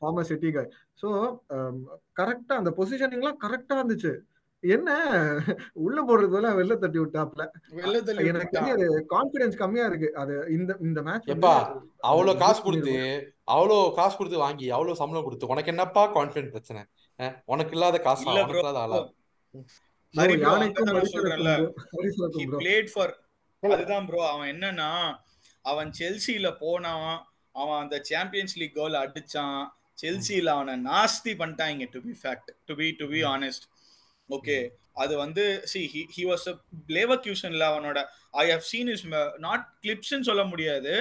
ஃபார்மர் 0.00 0.24
சிட்டி 0.24 0.50
காய் 0.50 0.70
ஸோ 1.02 1.08
கரெக்டா 2.20 2.54
அந்த 2.54 2.70
பொசிஷனிங்லாம் 2.76 3.40
கரெக்டா 3.44 3.74
இருந்துச்சு. 3.74 4.12
என்ன? 4.62 4.90
உள்ள 5.84 5.98
போடுறதுல 6.06 6.50
வெளில 6.58 6.76
தட்டி 6.82 6.98
விட்டாப்ல 7.02 7.42
எனக்கு 8.30 8.58
கான்பிடன்ஸ் 9.14 9.58
கம்மியா 9.62 9.84
இருக்கு. 9.90 10.08
அது 10.22 10.34
இந்த 10.56 10.70
இந்த 10.86 11.00
மேட்ச் 11.08 11.30
எப்பா 11.34 11.54
அவ்வளவு 12.10 12.40
காசு 12.42 12.60
கொடுத்து 12.66 12.94
அவ்வளவு 13.54 13.76
காசு 13.98 14.14
கொடுத்து 14.16 14.38
வாங்கி 14.44 14.66
அவ்வளவு 14.76 15.00
சம்பளம் 15.00 15.26
கொடுத்து 15.26 15.50
உனக்கு 15.54 15.72
என்னப்பா 15.74 16.04
கான்பிடன்ட் 16.16 16.54
பிரச்சனை? 16.54 16.82
உனக்கு 17.54 17.74
இல்லாத 17.76 18.00
காசா? 18.08 18.26
இல்ல 18.30 18.42
உனக்கு. 18.44 18.62
இல்லாத 18.62 18.80
ஆளா? 18.84 18.98
அதுதான் 23.62 24.06
ப்ரோ 24.08 24.20
அவன் 24.32 24.50
என்னன்னா 24.54 24.90
அவன் 25.64 25.88
செல்சியில 26.00 26.48
போனான். 26.64 27.16
அவன் 27.60 27.80
அந்த 27.82 27.96
சாம்பியன்ஸ் 28.10 28.56
லீக் 28.60 28.76
கோல் 28.80 29.02
அடிச்சான். 29.04 29.62
செல்சியில 30.02 30.52
அவனை 30.56 30.74
நாஸ்தி 30.88 31.32
பண்ணிட்டாங்க 31.40 31.86
to 31.94 32.00
be 32.06 32.14
fact 32.22 32.50
to 32.68 32.74
be 32.80 32.88
to 33.00 33.06
be 33.12 33.20
honest 33.34 33.64
okay 34.30 34.58
அது 34.96 35.14
வந்து 35.16 35.42
சி 35.70 35.80
ஹி 36.14 36.22
வாஸ் 36.28 36.46
லேவக்யூஷன்ல 36.96 37.64
அவனோட 37.72 37.98
I 38.36 38.46
have 38.50 38.64
seen 38.70 38.90
is 38.94 39.04
not 39.46 39.66
கிளிப்ஸ்ன்னு 39.82 40.28
சொல்ல 40.30 40.44
முடியாது 40.52 40.92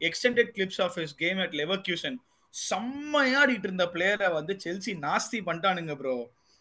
extended 0.00 0.52
clips 0.56 0.80
of 0.84 0.98
his 1.00 1.16
game 1.22 1.40
at 1.44 1.56
Leverkusen 1.60 2.16
செம்மையாடிட்டு 2.54 3.66
இருந்த 3.68 3.84
பிளேயரை 3.92 4.28
வந்து 4.34 4.54
செல்சி 4.64 4.92
நாஸ்தி 5.04 5.38
பண்ணிட்டானுங்க 5.46 5.94
ப்ரோ 6.00 6.16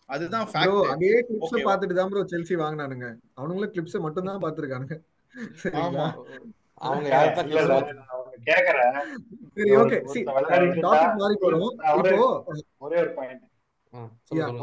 அதுதான் 0.10 0.46
அதே 0.94 1.10
கிளிப்ஸ் 1.28 1.50
Okay. 1.50 1.64
பார்த்துட்டு 1.68 1.96
தான் 1.98 2.10
ப்ரோ 2.12 2.22
செல்சி 2.32 2.56
வாங்கினானுங்க. 2.62 3.08
அவனுங்களும் 3.38 3.72
கிளிப்ஸ் 3.74 3.98
மட்டும் 4.06 4.28
தான் 4.30 4.42
பாத்துருக்கானுங்க 4.44 4.96
ஆமா. 5.82 6.06
அவங்க 6.82 7.08
கேக்குறேன் 8.48 8.96
சரி. 9.56 9.72
ஓகே 9.82 9.98
டாபிக் 10.86 11.20
மாறி 11.22 11.36
போறோம் 11.44 11.68
ஒரே 12.82 12.98
ஒரு 13.04 13.12
பாயிண்ட். 13.18 13.46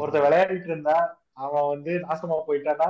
ஒருத்தன் 0.01 0.25
விளையாடிட்டு 0.25 0.69
இருந்தா 0.71 0.97
அவன் 1.43 1.69
வந்து 1.73 1.91
நாசமா 2.05 2.37
போயிட்டானா 2.47 2.89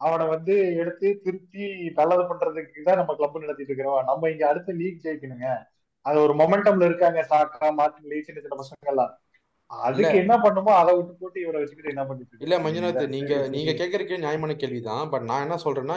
அவனை 0.00 0.24
வந்து 0.26 0.54
எடுத்து 0.76 1.08
திருத்தி 1.24 1.64
நல்லது 1.98 2.22
பண்றதுக்கு 2.30 2.86
தான் 2.88 3.00
நம்ம 3.00 3.14
கிளப் 3.14 3.42
நடத்திட்டு 3.42 3.72
இருக்கிறோம். 3.72 4.00
நம்ம 4.10 4.30
இங்க 4.30 4.44
அடுத்த 4.48 4.70
லீக் 4.80 5.04
ஜெயிக்கணுங்க. 5.04 5.48
அது 6.06 6.16
ஒரு 6.20 6.34
மொமெண்டம்ல 6.34 6.88
இருக்காங்க 6.90 7.20
சாக்கா 7.30 7.68
மார்டின் 7.80 8.08
லீ 8.12 8.20
சின்ன 8.20 8.40
சின்ன 8.40 8.56
பசங்க 8.60 8.92
எல்லாம் 8.92 9.12
அதுக்கு 9.70 10.18
என்ன 10.22 10.34
பண்ணுமோ 10.38 10.72
அதை 10.78 10.90
விட்டு 10.96 11.12
போட்டு 11.20 11.38
இவரை 11.42 11.58
வச்சுக்கிட்டு 11.60 11.92
என்ன 11.92 12.02
பண்ணிட்டு 12.06 12.42
இல்ல? 12.44 12.56
மஞ்சுநாத் 12.64 13.12
நீங்க. 13.14 13.34
நீங்க 13.48 13.72
கேட்கற 13.72 14.00
கேள்வி 14.00 14.24
நியாயமான 14.24 14.54
கேள்விதான். 14.54 15.04
பட் 15.12 15.24
நான் 15.30 15.44
என்ன 15.46 15.56
சொல்றேன்னா 15.64 15.96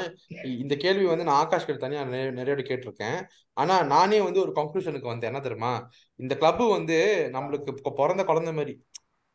இந்த 0.64 0.76
கேள்வி 0.76 1.06
வந்து 1.06 1.26
நான் 1.30 1.40
ஆகாஷ் 1.42 1.68
கிட்ட 1.68 1.82
தனியா 1.82 2.04
நிறைய 2.40 2.56
கேட்டிருக்கேன். 2.70 3.18
ஆனா 3.58 3.76
நானே 3.94 4.20
வந்து 4.28 4.44
ஒரு 4.46 4.54
கன்க்ளூஷனுக்கு 4.56 5.12
வந்தேன். 5.12 5.32
என்ன 5.32 5.42
தெரியுமா? 5.48 5.74
இந்த 6.20 6.34
கிளப் 6.44 6.64
வந்து 6.78 6.98
நம்மளுக்கு 7.34 7.74
பிறந்த 8.02 8.26
குழந்தை 8.32 8.54
மாதிரி. 8.54 8.76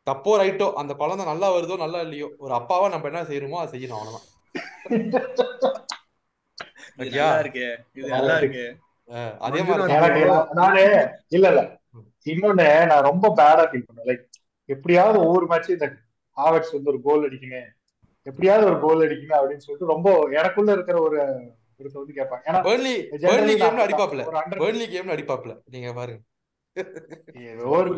தப்போ 0.07 0.31
ரைட்டோ 0.39 0.67
அந்த 0.79 0.93
குழந்தை 0.95 1.23
நல்லா 1.27 1.47
வருதோ 1.55 1.75
நல்லா 1.79 1.99
இல்லையோ 2.01 2.27
ஒரு 2.37 2.53
அப்பாவா 2.59 2.85
நம்ம 2.93 3.09
என்ன 3.11 3.23
செய்யணுமோ 3.27 3.59
அதை 3.59 3.71
செய்யணும் 3.73 3.97
அவ்வளவுதான். 3.97 4.27
அதே 9.41 9.59
மாதிரி 9.61 10.21
நானு 10.59 10.81
இல்ல 11.29 11.45
இல்ல. 11.51 11.61
இன்னொன்னு 12.27 12.67
நான் 12.89 13.07
ரொம்ப 13.09 13.27
பேடா 13.37 13.63
ஃபீல் 13.69 13.87
பண்ணேன் 13.87 14.07
லைக் 14.09 14.23
எப்படியாவது 14.69 15.17
ஒவ்வொரு 15.23 15.45
மேட்ச் 15.47 15.69
இந்த 15.69 15.87
ஹாவர்ட்ஸ் 16.37 16.75
வந்து 16.75 16.91
ஒரு 16.91 16.99
கோல் 17.07 17.25
அடிக்கணும் 17.27 17.69
எப்படியாவது 18.25 18.65
ஒரு 18.69 18.77
கோல் 18.83 19.05
அடிக்கணும் 19.05 19.39
அப்படின்னு 19.39 19.65
சொல்லிட்டு 19.65 19.93
ரொம்ப 19.93 20.09
எனக்குள்ள 20.39 20.71
இருக்கிற 20.71 20.97
ஒரு 21.01 21.17
ஒருத்தர் 21.79 22.01
வந்து 22.01 22.17
கேட்பாங்க. 22.17 22.43
ஏன்னா 22.47 22.59
அடிப்பாப்ல 23.85 24.23
நீங்க 25.75 25.89
பாருங்க. 25.91 26.21
எனக்கு 26.75 27.95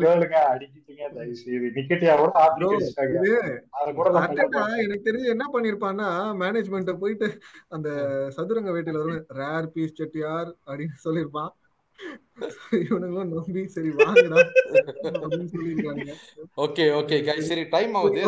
தெரிஞ்சு 5.04 5.24
என்ன 5.24 5.50
பண்ணிருப்பான்னா 5.52 6.08
மேனேஜ்மெண்ட்ட 6.42 6.98
போயிட்டு 6.98 7.38
அந்த 7.68 7.90
சதுரங்க 8.30 8.70
வேட்டையில 8.70 8.92
வரும் 8.92 9.26
ரேர் 9.28 9.66
பீஸ் 9.66 9.94
செட்டியார் 9.94 10.54
அப்படின்னு 10.66 10.90
சொல்லியிருப்பான். 11.04 11.48
இவனுங்களும் 12.72 13.32
நம்பி 13.32 13.66
சரி 13.66 13.88
வாங்குடா 13.88 14.50
ஓகே 16.56 17.00
ஓகே 17.00 17.40
சரி 17.40 17.68
டைம் 17.68 17.94
ஆகுது. 17.94 18.22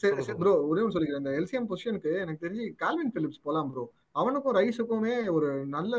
சரி 0.00 0.34
ப்ரோ 0.38 0.52
ஒரே 0.68 0.80
ஒன்று 0.82 0.94
சொல்லிக்கிறேன். 0.94 1.22
இந்த 1.22 1.32
எல்சிஎம் 1.38 1.68
பொசிஷனுக்கு 1.70 2.12
எனக்கு 2.22 2.44
தெரிஞ்சு 2.44 2.64
கால்வின் 2.80 3.12
பிலிப்ஸ் 3.14 3.44
போலாம் 3.44 3.68
ப்ரோ 3.72 3.84
அவனுக்கும் 4.14 4.56
ரைஸுக்குமே 4.56 5.14
ஒரு 5.32 5.48
நல்ல 5.68 5.92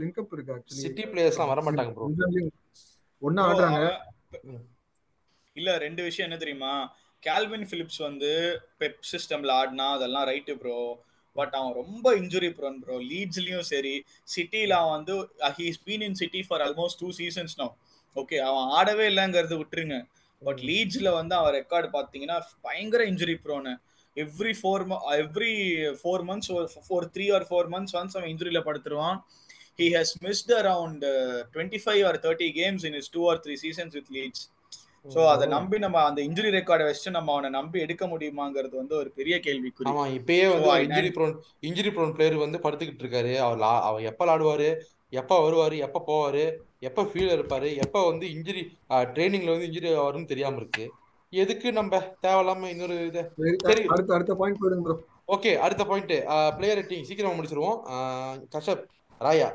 லிங்க்அப் 0.00 0.32
இருக்கு 0.34 0.54
ஆக்சுவலி 0.56 0.82
சிட்டி 0.84 1.04
பிளேயர்ஸ்லாம் 1.12 1.52
வர 1.52 1.62
மாட்டாங்க 1.66 1.92
ப்ரோ 1.96 2.08
Bro, 3.22 3.30
ஆடுறாங்க 3.44 3.80
இல்ல 5.56 5.70
ரெண்டு 5.78 6.02
விஷயம் 6.02 6.26
என்ன 6.28 6.38
தெரியுமா? 6.38 6.72
கால்வின் 7.22 7.66
பிலிப்ஸ் 7.70 8.00
வந்து 8.00 8.30
பெப் 8.80 9.00
சிஸ்டம்ல 9.10 9.50
ஆடினா 9.56 9.86
அதெல்லாம் 9.96 10.28
ரைட்டு 10.28 10.54
ப்ரோ 10.60 10.76
பட் 11.36 11.54
அவன் 11.58 11.74
ரொம்ப 11.74 12.06
இன்ஜுரி 12.16 12.50
ப்ரோன் 12.54 12.78
ப்ரோ 12.82 12.96
லீட்ஸ்லயும் 13.10 13.66
சரி 13.70 13.92
சிட்டில 14.28 14.78
அவன் 14.78 14.94
வந்து 14.96 15.14
he's 15.58 15.84
been 15.84 16.04
in 16.06 16.18
City 16.22 16.40
for 16.46 16.62
almost 16.62 17.00
two 17.02 17.10
seasons 17.18 17.54
no 17.58 17.68
okay 18.16 18.38
அவன் 18.46 18.70
ஆடவே 18.78 19.04
இல்லைங்கிறது 19.10 19.58
விட்டுருங்க. 19.60 19.98
பட் 20.42 20.60
லீட்ஸ்ல 20.68 21.08
வந்து 21.14 21.34
அவன் 21.34 21.54
ரெக்கார்டு 21.58 21.88
பாத்தீங்கன்னா 21.96 22.36
பயங்கர 22.66 23.04
injury 23.04 23.36
prone 23.44 23.72
every 24.16 24.52
four 24.60 24.84
every 25.24 25.52
four 26.00 26.24
months 26.30 26.50
four 26.86 27.06
three 27.14 27.26
or 27.36 27.46
four 27.50 27.68
months 27.74 27.94
once 28.00 28.16
அவன் 28.16 28.30
இன்ஜுரியில 28.32 28.60
படுத்துருவான். 28.68 29.18
He 29.78 29.86
has 29.96 30.14
missed 30.24 30.52
around 30.60 31.04
twenty 31.52 31.80
five 31.84 32.00
or 32.08 32.18
thirty 32.24 32.48
games 32.60 32.86
in 32.88 32.96
is 33.00 33.10
two 33.16 33.22
or 33.32 33.42
three 33.44 33.54
seasons 33.64 33.94
with 33.98 34.10
Leeds 34.10 34.44
so 35.06 35.20
அதை 35.32 35.44
நம்பி 35.54 35.76
நம்ம 35.84 35.98
அந்த 36.08 36.20
injury 36.28 36.50
ரெக்கார்டை 36.56 36.86
வச்சு 36.88 37.10
நம்ம 37.10 37.32
அவனை 37.32 37.50
நம்பி 37.50 37.78
எடுக்க 37.84 38.04
முடியுமாங்கிறது 38.06 38.74
வந்து 38.80 38.94
ஒரு 39.02 39.10
பெரிய 39.18 39.36
கேள்விக்குறி. 39.46 39.88
ஆமா 39.90 40.04
இப்பயே 40.16 40.46
வந்து 40.54 40.72
injury 40.86 41.10
prone 41.16 41.32
injury 41.68 41.92
prone 41.94 42.12
player 42.16 42.36
வந்து 42.44 42.58
படுத்துக்கிட்டு 42.64 43.04
இருக்காரு. 43.04 43.32
அவர் 43.46 43.62
அவர் 43.88 44.08
எப்ப 44.10 44.20
விளாடுவாரு? 44.24 44.68
எப்ப 45.20 45.38
வருவாரு? 45.44 45.76
எப்ப 45.86 46.02
போவாரு? 46.10 46.44
எப்ப 46.82 47.02
ஃபீல் 47.02 47.32
இருப்பாரு 47.34 47.68
எப்ப 47.84 48.02
வந்து 48.08 48.26
இன்ஜுரி 48.34 48.62
ட்ரைனிங்ல 49.14 49.52
வந்து 49.54 49.68
இன்ஜுரி 49.68 49.88
வரும்னு 49.98 50.30
தெரியாம 50.32 50.56
இருக்கு. 50.56 50.84
எதுக்கு 51.32 51.68
நம்ம 51.72 51.98
தேவையில்லாம 52.22 52.68
இன்னொரு 52.74 52.94
இது 53.06 53.22
சரி, 53.64 53.82
அடுத்த 53.92 54.14
அடுத்த 54.16 54.34
பாயிண்ட் 54.40 54.60
போயிடுங்க 54.60 54.84
ப்ரோ 54.86 54.96
ஓகே 55.34 55.50
அடுத்த 55.64 55.82
பாயிண்ட் 55.84 56.14
பிளேயர் 56.56 56.78
ரேட்டிங் 56.78 57.04
சீக்கிரமா 57.08 57.34
முடிச்சிருவோம். 57.38 57.76
ஆஹ் 57.92 58.38
கஷப் 58.54 58.84
ராயா. 59.20 59.48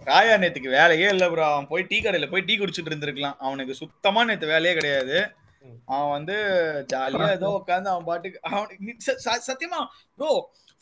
ராயா 0.00 0.34
நேத்துக்கு 0.42 0.70
வேலையே 0.76 1.08
இல்ல 1.08 1.24
ப்ரோ 1.30 1.44
அவன் 1.48 1.68
போய் 1.72 1.88
டீ 1.90 1.96
கடையில 2.00 2.28
போய் 2.30 2.46
டீ 2.48 2.54
குடிச்சிட்டு 2.58 2.90
இருந்திருக்கலாம். 2.92 3.36
அவனுக்கு 3.46 3.74
சுத்தமா 3.74 4.22
நேத்து 4.24 4.52
வேலையே 4.54 4.74
கிடையாது. 4.74 5.16
அவன் 5.94 6.14
வந்து 6.16 6.36
ஜாலியா 6.92 7.26
ஏதோ 7.36 7.48
உட்காந்து 7.56 7.90
அவன் 7.92 8.08
பாட்டுக்கு 8.08 8.38
அவனுக்கு 8.50 8.94
சத்தியமா 9.48 9.80
bro 10.18 10.30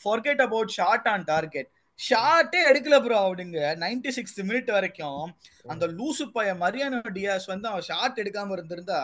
forget 0.01 0.39
about 0.45 0.73
shot 0.75 1.07
on 1.07 1.25
target 1.29 1.69
ஷார்ட்டே 1.99 2.59
எடுக்கல 2.69 3.03
ப்ரோ 3.03 3.19
அவனுங்க. 3.27 3.59
நைன்டி 3.83 4.09
சிக்ஸ்த் 4.17 4.41
மினிட் 4.41 4.71
வரைக்கும் 4.71 5.35
அந்த 5.65 5.87
லூசு 5.87 6.25
பைய 6.33 6.53
மரியானோ 6.53 6.99
டியாஸ் 7.17 7.45
வந்து 7.45 7.67
அவன் 7.67 7.81
ஷார்ட் 7.81 8.19
எடுக்காம 8.19 8.51
இருந்திருந்தா 8.51 8.99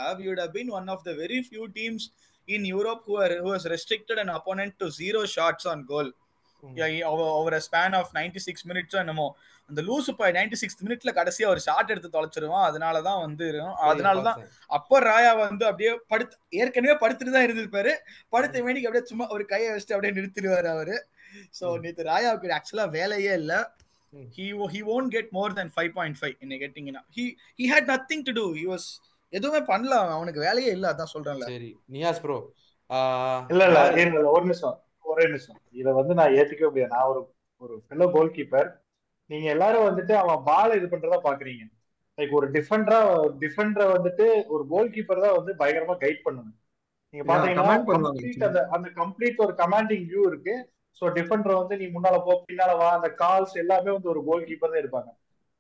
of 0.96 1.02
the 1.06 1.14
very 1.14 1.40
few 1.52 1.68
teams 1.80 2.04
in 2.48 2.64
Europe 2.64 3.02
who 3.08 3.16
are 3.24 3.34
who 3.44 3.52
has 3.54 3.66
restricted 3.66 4.18
an 4.18 4.30
opponent 4.30 4.74
to 4.80 4.86
zero 4.86 5.24
shots 5.36 5.66
on 5.66 5.86
goal. 5.88 6.10
ம். 6.64 7.02
Over 7.06 7.64
span 7.72 7.96
of 7.96 8.12
ninety 8.14 8.38
six 8.38 8.68
மினிட்ஸோ 8.68 8.96
என்னமோ. 8.96 9.36
அந்த 9.70 9.82
லூசு 9.82 10.12
பாய் 10.12 10.32
நைன்டி 10.32 10.54
சிக்ஸ் 10.54 10.86
மினிட்ல 10.86 11.12
கடைசியா 11.20 11.48
ஒரு 11.48 11.60
ஷாட் 11.60 11.90
எடுத்து 11.90 12.10
தொலைச்சிருவான். 12.10 12.66
அதனாலதான் 12.70 13.20
வந்து 13.20 13.46
அதனாலதான் 13.88 14.24
பார்த்தேன். 14.24 14.52
அப்ப 14.68 15.00
ராயா 15.00 15.38
வந்து 15.38 15.66
அப்படியே 15.66 16.00
படுத்து 16.08 16.38
ஏற்கனவே 16.50 16.94
படுத்துட்டு 16.94 17.32
தான் 17.32 17.48
இருந்திருப்பாரு. 17.48 17.94
படுத்த 18.30 18.62
வேண்டிக்கு 18.62 18.90
அப்படியே 18.90 19.04
சும்மா 19.04 19.28
ஒரு 19.30 19.46
கையை 19.46 19.72
வச்சுட்டு 19.74 19.96
அப்படியே 19.96 20.14
நிறுத்திடுவாரு 20.20 20.66
அவரு. 20.66 21.08
சோ. 21.62 21.80
நேத்து 21.80 22.04
ராயாவுக்கு 22.04 22.58
ஆக்சுவலா 22.58 22.90
வேலையே 22.90 23.34
இல்ல. 23.34 23.76
ம். 24.10 24.18
he 24.18 24.40
wo- 24.40 24.70
he 24.72 24.82
won't 24.82 25.14
get 25.14 25.28
more 25.34 25.54
than 25.54 25.70
5.5 25.76 26.40
என்ன 26.40 26.56
கேட்டிங்கன்னா. 26.56 27.20
He 27.20 27.24
he 27.58 27.78
had 27.78 27.88
nothing 27.88 28.22
to 28.22 28.32
do. 28.32 28.54
He 28.54 28.70
was 28.70 28.80
எதுவுமே 29.30 29.66
பண்ணல. 29.66 29.90
அவன். 29.90 30.12
அவனுக்கு 30.12 30.40
வேலையே 30.40 30.72
இல்ல. 30.72 30.92
அதான் 30.94 31.18
சொல்றேன்ல. 31.18 31.44
சரி. 31.44 31.80
நியாஸ் 31.92 32.22
ப்ரோ 32.22 32.54
இல்ல 33.50 33.66
இல்ல. 33.66 33.94
இல்ல, 34.02 34.30
ஒரு 34.30 34.42
நிமிஷம். 34.42 34.84
ஒரே 35.02 35.26
நிமிஷம். 35.26 35.60
இத 35.72 35.94
வந்து 35.94 36.14
நான் 36.14 36.30
ஏத்துக்கவே 36.30 36.64
முடியாது. 36.64 36.92
நான் 36.92 37.04
ஒரு 37.04 37.34
ஒரு 37.58 37.84
ஃபெல்லோ 37.90 38.12
கோல் 38.12 38.32
கீப்பர் 38.32 38.82
நீங்க 39.26 39.50
எல்லாரும் 39.50 39.84
வந்துட்டு 39.84 40.12
அவன் 40.12 40.40
பால் 40.46 40.76
இது 40.76 40.98
பண்றதா 40.98 41.20
பாக்குறீங்க. 41.24 41.72
லைக் 42.18 42.32
ஒரு 42.32 42.52
டிஃபெண்டரா 42.52 43.22
டிஃபெண்டரை 43.40 43.98
வந்துட்டு 43.98 44.46
ஒரு 44.46 44.66
கோல் 44.70 44.90
கீப்பர் 44.90 45.22
தான் 45.22 45.44
வந்து 45.44 45.54
பயங்கரமா 45.54 45.98
கைட் 45.98 46.20
பண்ணணும். 46.26 46.56
நீங்க 47.10 47.34
பாத்தீங்கன்னா 47.34 48.68
அந்த 48.68 48.90
கம்ப்ளீட் 48.96 49.36
ஒரு 49.36 49.54
கமாண்டிங் 49.54 50.08
வியூ 50.08 50.26
இருக்கு. 50.26 50.72
சோ 51.02 51.06
டிஃபெண்டர் 51.18 51.60
வந்து 51.60 51.76
நீ 51.80 51.86
முன்னால 51.94 52.18
போ 52.26 52.34
பின்னால 52.48 52.72
வா. 52.80 52.88
அந்த 52.98 53.10
கால்ஸ் 53.22 53.56
எல்லாமே 53.64 53.92
வந்து 53.96 54.12
ஒரு 54.14 54.22
கோல் 54.28 54.48
கீப்பர் 54.50 54.74
தான் 54.74 54.84
இருப்பாங்க 54.84 55.12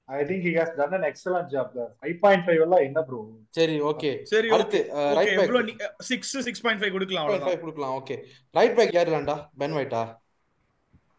I 0.09 0.23
think 0.29 0.45
he 0.47 0.53
has 0.57 0.73
done 0.79 0.95
an 0.97 1.03
excellent 1.09 1.49
job 1.53 1.71
five 2.01 2.17
point 2.23 2.43
five 2.45 2.61
எல்லாம் 2.65 2.83
என்ன 2.87 3.01
ப்ரோ 3.07 3.19
சரி 3.57 3.75
ஓகே 3.91 4.11
சரி 4.31 4.49
அடுத்து 4.55 4.79
ரைட் 5.17 5.31
பேக் 5.31 5.45
எவ்வளவு 5.47 5.89
சிக்ஸ் 6.09 6.33
சிக்ஸ் 6.47 6.63
பாயிண்ட் 6.65 6.81
ஃபைவ் 6.81 6.93
கொடுக்கலாம் 6.95 7.25
அவ்வளவுதான். 7.25 7.61
கொடுக்கலாம் 7.63 7.95
ஓகே 7.99 8.17
ரைட் 8.55 8.75
பேக் 8.79 8.95
யார் 8.97 9.09
விளாண்டா 9.11 9.37
பென் 9.61 9.75
ஒயிட்டா 9.79 10.03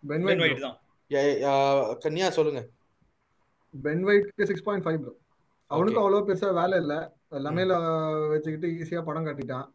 பென் 0.03 0.43
ஒயிட் 0.45 0.65
தான். 0.65 0.77
கன்யா 2.03 2.27
சொல்லுங்க. 2.37 2.61
பென் 3.75 4.03
ஒயிட்க்கு 4.09 4.49
சிக்ஸ் 4.51 4.67
பாயிண்ட் 4.67 4.85
ஃபைவ் 4.87 4.99
ப்ரோ 5.03 5.13
அவனுக்கும் 5.71 6.03
அவ்வளோ 6.03 6.21
பெருசா 6.27 6.49
வேலை 6.59 6.77
இல்ல. 6.83 6.95
லமேல 7.45 7.75
வச்சுக்கிட்டு 8.33 8.69
ஈஸியா 8.75 9.01
படம் 9.07 9.27
காட்டிட்டான். 9.29 9.67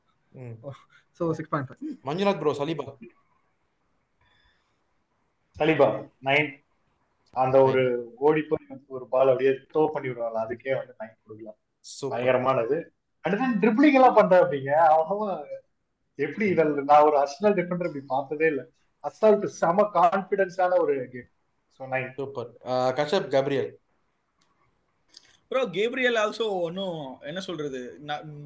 So 1.17 1.23
point 1.53 1.69
five 1.69 1.95
Manjunath 2.09 2.41
bro 2.41 2.53
Saliba 2.59 2.85
Saliba 5.59 5.87
nine 6.27 6.49
அந்த 7.35 7.55
ஒரு 7.67 7.81
ஓடி 8.27 8.41
போய் 8.49 8.67
ஒரு 8.97 9.05
பால் 9.13 9.31
அப்படியே 9.31 9.51
த்ரோ 9.71 9.81
பண்ணி 9.93 10.07
விடுவாங்க 10.09 10.39
அதுக்கே 10.43 10.73
வந்து 10.77 10.93
நைன் 11.01 11.15
கொடுக்கலாம். 11.23 11.57
பயங்கரமானது. 12.13 12.77
அடுத்து 13.25 13.47
ட்ரிப்ளிங் 13.63 13.97
எல்லாம் 13.99 14.17
பண்ற 14.19 14.35
அப்படிங்க. 14.43 14.71
அவனும் 14.93 15.25
எப்படி 16.19 16.45
இதில் 16.53 16.71
நான் 16.89 17.07
ஒரு 17.09 17.17
அர்சனல் 17.23 17.57
டிஃபெண்டர் 17.59 17.89
இப்படி 17.89 18.05
பார்த்ததே 18.13 18.47
இல்ல. 18.53 18.63
அசால்ட் 19.03 19.45
செம 19.59 19.85
கான்பிடன்ஸான 19.97 20.79
ஒரு 20.83 20.95
game 21.13 21.29
so 21.79 21.89
nine 21.93 22.09
super. 22.17 22.49
Kashyap 22.99 23.29
Gabriel. 23.35 23.69
Bro 25.51 25.61
Gabriel 25.77 26.17
also 26.23 26.47
ஒன்றும் 26.65 26.97
என்ன 27.29 27.39
சொல்றது? 27.49 27.81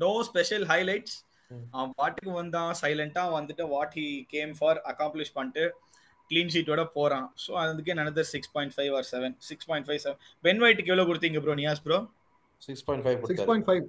No 0.04 0.12
special 0.30 0.68
highlights. 0.74 1.16
அவன் 1.76 1.96
பாட்டுக்கு 1.98 2.32
வந்தான் 2.42 2.72
சைலண்டா 2.82 3.24
வந்துட்டு 3.38 3.64
what 3.74 3.96
he 3.98 4.06
came 4.36 4.54
for 4.60 4.80
accomplish 4.92 5.36
பண்ணிட்டு 5.40 5.66
க்ளீன் 6.30 6.52
ஷீட்டோட 6.54 6.84
போறான். 6.94 7.28
ஸோ 7.44 7.52
அதுக்கே 7.62 7.96
நடந்தது 8.00 8.28
six 8.34 8.54
point 8.54 8.76
five 8.76 8.94
or 8.98 9.08
seven 9.10 9.36
six 9.48 9.68
point 9.70 9.88
five 9.88 10.02
seven 10.04 10.20
Ben 10.44 10.62
ஒயிட்டுக்கு 10.64 10.94
எவ்வளோ 10.94 11.08
கொடுத்தீங்க 11.10 11.42
bro 11.46 11.56
Niyas 11.62 11.84
bro 11.86 12.00
six 12.62 12.86
point 12.88 13.06
five 13.06 13.28
six 13.32 13.48
point 13.50 13.68
five 13.70 13.84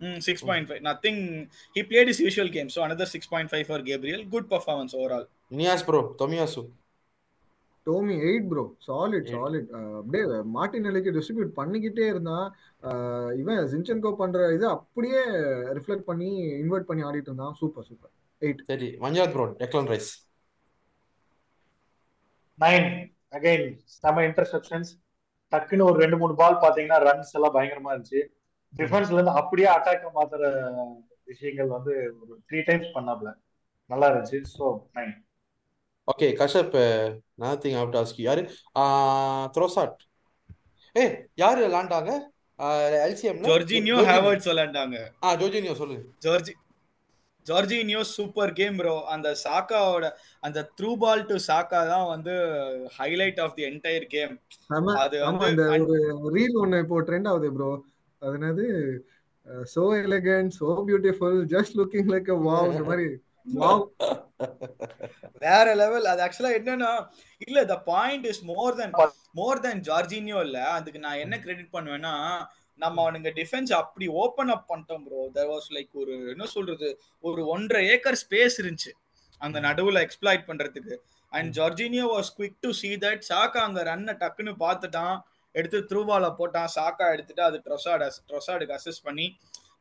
ம் 0.00 0.20
six 0.26 0.44
point 0.48 0.68
five 0.68 0.82
nothing 0.86 1.22
he 1.76 1.82
played 1.88 2.10
is 2.12 2.20
usual 2.24 2.52
game 2.54 2.68
so 2.74 2.82
another 2.84 3.10
six 3.14 3.30
point 3.32 3.52
five 3.52 3.66
for 3.70 3.84
Gabriel 3.88 4.22
good 4.34 4.48
performance 4.52 4.94
overall 5.00 5.26
Niyas 5.58 5.84
bro 5.88 6.02
Tomiyasu 6.20 6.62
Tomi 7.86 8.16
eight 8.26 8.48
bro 8.48 8.62
solid 8.86 9.26
Eight. 9.26 9.36
Solid 9.36 9.68
அப்படியே 9.98 10.24
மார்டின் 10.56 10.86
நிலைக்கு 10.88 11.14
distribute 11.16 11.52
பண்ணிக்கிட்டே 11.56 12.06
இருந்தான். 12.06 12.46
அஹ் 12.82 13.32
இவன் 13.40 13.60
Zinchenko 13.72 14.10
பண்ற 14.14 14.40
இது 14.56 14.66
அப்படியே 14.68 15.20
ரிஃப்ளெக்ட் 15.78 16.08
பண்ணி 16.10 16.28
இன்வெர்ட் 16.62 16.88
பண்ணி 16.90 17.04
ஆடிட்டு 17.04 17.30
இருந்தான். 17.30 17.54
சூப்பர் 17.60 17.86
சூப்பர் 17.88 18.12
எயிட் 18.42 18.60
சரி 18.68 18.88
Manjunath 19.02 19.34
bro 19.34 19.46
Declan 19.62 19.88
Rice 19.92 20.10
nine 22.60 22.88
again 23.36 23.66
செம 24.00 24.22
இன்டர்செப்ஷன்ஸ் 24.28 24.90
டக்குன்னு 25.52 25.86
ஒரு 25.90 25.98
ரெண்டு 26.02 26.16
மூணு 26.22 26.34
பால் 26.40 26.62
பாத்தீங்கன்னா 26.64 26.98
ரன்ஸ் 27.08 27.34
எல்லாம் 27.38 27.54
பயங்கரமா 27.56 27.92
இருந்துச்சு. 27.92 28.20
டிஃபென்ஸ்ல 28.74 29.16
இருந்து 29.18 29.38
அப்படியே 29.40 29.68
அட்டாக்க 29.76 30.10
மாத்துற 30.18 30.42
விஷயங்கள் 31.30 31.70
வந்து 31.76 31.92
ஒரு 32.20 32.32
த்ரீ 32.48 32.60
டைம்ஸ் 32.68 32.94
பண்ணாப்ல. 32.96 33.30
நல்லா 33.90 34.08
இருந்துச்சு. 34.10 34.38
So 34.56 34.64
nine 34.96 35.14
okay 36.08 36.28
Kashyap 36.40 36.76
nothing 37.42 37.78
out 37.80 37.98
ASCII 38.00 38.22
யாரு? 38.28 38.42
த்ரோசாட் 39.56 40.00
ஏ 40.96 41.04
யாரு 41.42 41.60
விளாண்டாங்க 41.66 42.10
எல்சிஎம்ல 43.06 43.48
ஜார்ஜினியோ 43.50 43.98
ஹேவர்ட்ஸ் 44.10 44.48
விளையாண்டாங்க. 44.50 44.96
ஆ 45.24 45.34
ஜோஜினியோ 45.42 45.74
சொல்லுங்க 45.80 46.02
Jorge 46.26 46.54
Jorginho 47.46 48.00
super 48.10 48.52
game 48.52 48.76
bro 48.78 48.94
அந்த 49.12 49.28
சாக்காவோட 49.42 50.06
அந்த 50.42 50.58
த்ரூ 50.78 50.90
பால் 51.02 51.24
டு 51.28 51.36
சாக்கா 51.46 51.80
தான் 51.90 52.06
வந்து 52.12 52.34
highlight 52.98 53.40
of 53.44 53.56
the 53.56 53.64
entire 53.68 54.06
game 54.14 54.34
அது 55.02 55.16
வந்து 55.28 55.46
அந்த 55.48 55.94
ஒரு 56.18 56.34
ரீல் 56.36 56.60
ஒண்ணு 56.62 56.82
இப்போ 56.84 57.00
ட்ரெண்ட் 57.08 57.30
ஆகுது 57.32 57.50
ப்ரோ 57.56 57.70
அது 58.22 58.36
என்னது? 58.38 58.66
So 59.70 59.82
elegant 60.00 60.54
so 60.58 60.68
beautiful 60.88 61.38
just 61.52 61.76
looking 61.78 62.10
like 62.12 62.30
a 62.30 62.38
wow 62.46 62.70
இந்த 62.70 62.84
மாதிரி. 62.88 63.06
வாவ் 63.56 63.82
வேற 65.42 65.66
லெவல் 65.80 66.08
அது 66.10 66.20
ஆக்சுவலா 66.24 66.52
என்னன்னா 66.58 66.90
இல்ல 67.46 67.60
the 67.70 67.76
point 67.86 68.26
is 68.30 68.42
more 68.50 68.76
than 68.80 68.94
more 69.34 69.62
than 69.64 69.80
Jorginho 69.88 70.40
இல்ல. 70.46 70.58
அதுக்கு 70.76 71.00
நான் 71.06 71.22
என்ன 71.24 71.38
கிரெடிட் 71.44 71.74
பண்ணுவேன்னா 71.76 72.14
நம்ம 72.82 72.96
அவனுங்க 73.04 73.30
டிஃபென்ஸ் 73.38 73.72
அப்படி 73.80 74.06
ஓபன் 74.22 74.52
அப் 74.54 74.66
பண்ணிட்டோம் 74.70 75.04
ப்ரோ 75.06 75.22
தேர் 75.36 75.50
வாஸ் 75.52 75.68
லைக் 75.76 75.92
ஒரு 76.02 76.14
என்ன 76.32 76.46
சொல்றது 76.54 76.88
ஒரு 77.24 77.42
ஒன்றரை 77.54 77.82
ஏக்கர் 77.94 78.18
ஸ்பேஸ் 78.24 78.56
இருந்துச்சு. 78.62 78.92
அந்த 79.40 79.58
நடுவுல 79.66 79.98
எக்ஸ்ப்ளாய்ட் 80.06 80.44
பண்றதுக்கு. 80.50 80.94
And 81.32 81.50
Jorginho 81.58 82.06
was 82.14 82.30
quick 82.38 82.60
to 82.64 82.70
see 82.80 82.92
that 83.04 83.22
Saka 83.30 83.60
அங்க 83.68 83.80
ரன்னை 83.90 84.14
டக்குன்னு 84.22 84.54
பார்த்துட்டான். 84.64 85.16
எடுத்து 85.54 85.78
த்ரூபால 85.90 86.26
போட்டான். 86.40 86.70
சாக்கா 86.76 87.06
எடுத்துட்டு 87.14 87.42
அது 87.48 87.58
ட்ரொசாட் 87.66 88.04
ட்ரொசாடுக்கு 88.30 88.76
அசிஸ்ட் 88.78 89.06
பண்ணி 89.08 89.26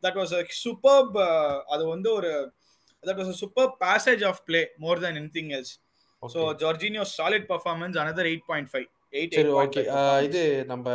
தட் 0.04 0.18
வாஸ் 0.20 0.34
அ 0.38 0.42
சூப்பர்ப் 0.64 1.18
அது 1.74 1.84
வந்து 1.94 2.10
ஒரு 2.18 2.32
that 3.04 3.20
was 3.20 3.32
a 3.34 3.38
super 3.44 3.70
passage 3.86 4.24
of 4.30 4.42
play 4.48 4.62
more 4.86 5.02
than 5.06 5.20
anything 5.22 5.52
else 5.58 5.74
so 6.24 6.42
Jorginho 6.64 7.04
solid 7.18 7.48
performance 7.52 7.98
another 8.04 8.30
eight 8.32 8.48
point 8.48 8.70
five 8.72 8.88
சரி 9.13 9.52
ஓகே 9.60 9.82
இது 10.26 10.41
நம்ம 10.67 10.88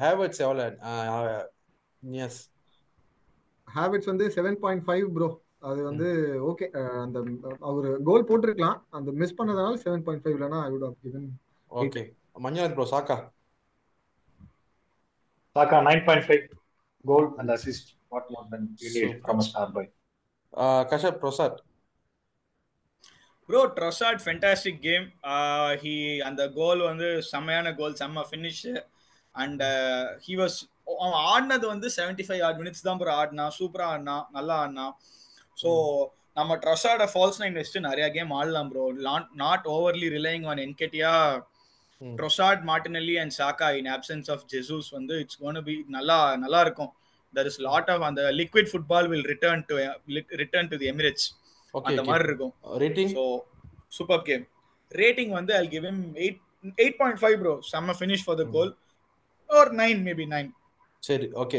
ஹேவர்ட்ஸ் 0.00 0.40
எவ்வளோ 0.44 0.64
எஸ் 2.22 2.40
ஹேபிட்ஸ் 3.68 4.10
வந்து 4.10 4.26
செவன் 4.36 4.58
பாயிண்ட் 4.62 4.84
ஃபைவ் 4.86 5.06
ப்ரோ 5.16 5.28
அது 5.62 5.80
வந்து 5.82 6.06
ஓகே 6.50 6.66
அந்த 7.02 7.18
அவர் 7.62 7.88
கோல் 8.02 8.26
போட்டிருக்கலாம். 8.28 8.78
அந்த 8.90 9.10
மிஸ் 9.20 9.36
பண்ணதுனால 9.38 9.80
செவன் 9.82 10.04
பாயிண்ட் 10.06 10.22
ஃபைவ் 10.24 10.36
இல்லைனா 10.36 10.60
I 10.62 10.70
would 10.72 10.86
have 10.86 10.96
given 11.04 11.26
okay 11.70 12.02
Manjunath 12.40 12.76
bro 12.76 12.86
Saka? 12.92 13.16
Saka 15.56 15.78
nine 15.86 16.04
point 16.04 16.26
five 16.26 16.42
goal 17.04 17.28
and 17.38 17.52
assist 17.56 17.90
what 18.12 18.28
more 18.34 18.46
than 18.52 18.66
you 18.82 18.90
need 18.96 19.20
from 19.22 19.42
star 19.48 19.72
boy 19.76 19.90
Kashyap 20.90 21.20
Trossard 21.22 21.58
bro 23.50 23.60
Trossard 23.76 24.20
fantastic 24.24 24.80
game 24.88 25.06
he 25.82 25.94
அந்த 26.28 26.42
goal 26.58 26.82
வந்து 26.88 27.08
செம்மையான 27.30 27.72
கோல் 27.80 27.96
செம்ம 28.00 28.24
finish 28.30 28.60
and 29.34 29.62
he 30.26 30.34
was 30.40 30.58
அவன் 31.04 31.16
ஆடினது 31.32 31.66
வந்து 31.72 31.88
seventy 31.96 32.24
five 32.28 32.42
odd 32.48 32.60
minutes 32.62 32.86
தான் 32.88 33.00
bro 33.00 33.12
ஆடினா 33.22 33.46
சூப்பராக 33.58 33.94
ஆடினா 33.94 34.16
நல்லா 34.36 34.54
ஆடினா. 34.64 34.86
ஸோ 35.56 35.70
நம்ம 36.38 36.56
ட்ரொசாட 36.64 37.06
ஃபால்ஸ் 37.12 37.40
நைன் 37.42 37.58
வச்சுட்டு 37.60 37.86
நிறைய 37.88 38.06
கேம் 38.16 38.36
ஆடலாம் 38.38 38.70
bro 38.72 38.84
not 39.44 39.66
overly 39.76 40.08
relying 40.16 40.46
on 40.52 40.62
Nketiah 40.66 41.14
Trossard 42.20 42.62
Martinelli 42.70 43.16
and 43.24 43.36
Saka 43.40 43.68
in 43.80 43.90
absence 43.96 44.30
of 44.36 44.46
Jesus 44.54 44.90
வந்து 44.98 45.16
இட்ஸ் 45.24 45.40
கோன் 45.42 45.62
பி 45.68 45.76
நல்லா 45.98 46.18
நல்லா 46.46 46.62
இருக்கும். 46.68 46.92
There 47.34 47.48
is 47.50 47.56
lot 47.66 47.88
of 47.94 48.00
அந்த 48.06 48.22
liquid 48.38 48.66
football 48.70 49.04
will 49.10 49.22
return 49.32 49.58
to 49.68 49.74
return 50.40 50.64
to 50.72 50.76
the 50.80 50.88
Emirates. 50.92 51.24
Okay 51.30 51.39
அந்த 51.90 52.02
மாதிரி 52.08 52.24
இருக்கும். 52.28 52.54
Rating 52.82 53.12
so 53.18 53.24
super 53.98 54.24
game 54.28 54.44
rating 54.92 55.32
வந்து 55.38 55.52
I 55.56 55.64
give 55.74 55.84
him 55.90 56.02
eight 56.24 56.40
eight 56.82 56.98
point 57.00 57.20
five 57.22 57.36
bro 57.42 57.54
செம்ம 57.72 57.94
ஃபினிஷ் 58.00 58.24
ஃபார் 58.26 58.38
த 58.40 58.46
கோல் 58.56 58.72
ஒரு 59.50 59.70
nine 59.82 60.00
maybe 60.08 60.26
nine 60.34 60.50
சரி 61.02 61.26
okay 61.42 61.58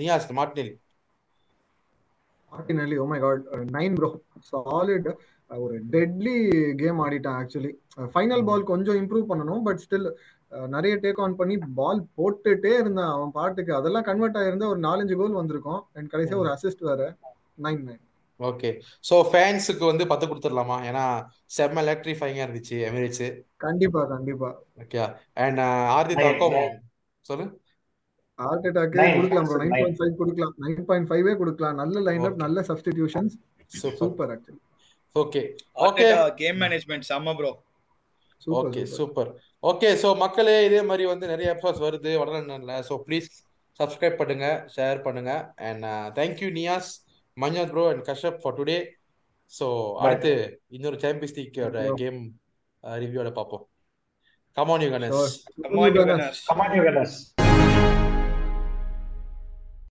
Niyas 0.00 0.26
Martinelli. 0.38 0.74
Martinelli 2.52 2.96
oh 3.02 3.06
my 3.12 3.18
God 3.24 3.44
nine 3.76 3.96
bro 3.98 4.10
solid 4.50 5.08
ஒரு 5.50 5.76
deadly 5.94 6.36
game 6.80 7.00
ஆடிட்டான் 7.04 7.38
actually 7.40 7.72
final 8.14 8.44
ball 8.48 8.70
கொஞ்சம் 8.72 8.98
improve 9.00 9.30
பண்ணணும் 9.30 9.64
but 9.66 9.82
still 9.84 10.08
நிறைய 10.74 10.94
take 11.04 11.20
on 11.24 11.36
பண்ணி 11.40 11.54
ball 11.78 12.00
போட்டுட்டே 12.18 12.72
இருந்தான் 12.80 13.12
அவன் 13.14 13.32
பாட்டுக்கு. 13.38 13.72
அதெல்லாம் 13.78 14.06
கன்வெர்ட் 14.08 14.38
ஆயிருந்தா 14.40 14.70
ஒரு 14.72 14.80
நாலஞ்சு 14.86 15.14
கோல் 15.20 15.38
வந்திருக்கும். 15.38 15.80
அண்ட் 15.96 16.10
கடைசியா 16.12 16.38
ஒரு 16.42 16.50
அசிஸ்ட் 16.54 16.84
வேற. 16.90 17.00
நைன் 17.66 17.82
நைன் 17.88 18.03
ஓகே 18.40 18.70
ஸோ 19.08 19.16
ஃபேன்ஸுக்கு 19.30 19.84
வந்து 19.90 20.04
பத்து 20.12 20.24
கொடுத்துடலாமா? 20.26 20.76
ஏன்னா 20.88 21.04
செம்ம 21.56 21.82
எலக்ட்ரிஃபைங்காக 21.84 22.46
இருந்துச்சு 22.46 22.76
எமிரேட்ஸ் 22.88 23.26
கண்டிப்பா 23.64 24.00
கண்டிப்பா. 24.14 24.48
ஓகே 24.82 24.98
அண்ட் 25.44 25.60
தாக்கம் 26.22 26.56
nine. 26.56 26.74
சொல்லு. 27.26 27.46
ஹார்ட் 28.38 28.64
Nine, 29.00 29.12
கொடுக்கலாம் 29.16 29.46
bro 29.48 29.58
nine. 29.58 29.72
Nine 29.74 29.76
point 29.76 29.98
five 30.00 30.14
கொடுக்கலாம். 30.20 30.54
நைன் 30.64 30.86
பாயிண்ட் 30.88 31.08
ஃபைவே 31.10 31.34
கொடுக்கலாம். 31.42 31.76
நல்ல 31.82 32.00
லைன் 32.08 32.24
அப் 32.24 32.30
Okay. 32.30 32.42
நல்ல 32.44 32.64
substitutions 32.70 33.34
super 33.72 33.98
super 34.00 34.30
actually 34.34 34.60
okay 35.16 35.42
okay 35.88 36.06
game 36.40 36.58
management 36.62 37.06
செம்ம 37.10 37.34
bro 37.40 37.52
okay 38.60 38.80
super 38.96 39.30
okay 39.62 39.90
so 40.02 40.08
மக்களே 40.22 40.56
இதே 40.68 40.80
மாதிரி 40.88 41.04
வந்து 41.12 41.26
நிறைய 41.32 41.48
எபிசோட்ஸ் 41.54 41.84
வருது. 41.86 42.10
வளரணும்ல 42.22 42.74
ஸோ 42.88 42.96
ப்ளீஸ் 43.06 43.28
சப்ஸ்கிரைப் 43.80 44.18
பண்ணுங்க 44.20 44.48
ஷேர் 44.74 44.98
பண்ணுங்க. 45.06 45.32
And 45.68 45.86
thank you 46.18 46.50
Niyas 46.60 46.90
Manjunath 47.36 47.70
bro 47.70 47.84
and 47.90 48.04
Kashyap 48.04 48.40
for 48.42 48.56
today 48.58 48.78
so 49.52 49.66
அடுத்து 50.02 50.32
இன்னொரு 50.68 50.98
சாம்பியன்ஸ் 51.00 51.36
லீக்கோட. 51.38 51.78
கேம் 51.96 52.20
ரிவ்யூவோட 52.84 53.30
பார்ப்போம். 53.32 53.64
Come on 54.56 54.82
you 54.82 54.90
Ganesh 54.90 55.14
Sure. 55.14 55.32
Come 56.48 56.60
on, 56.60 58.03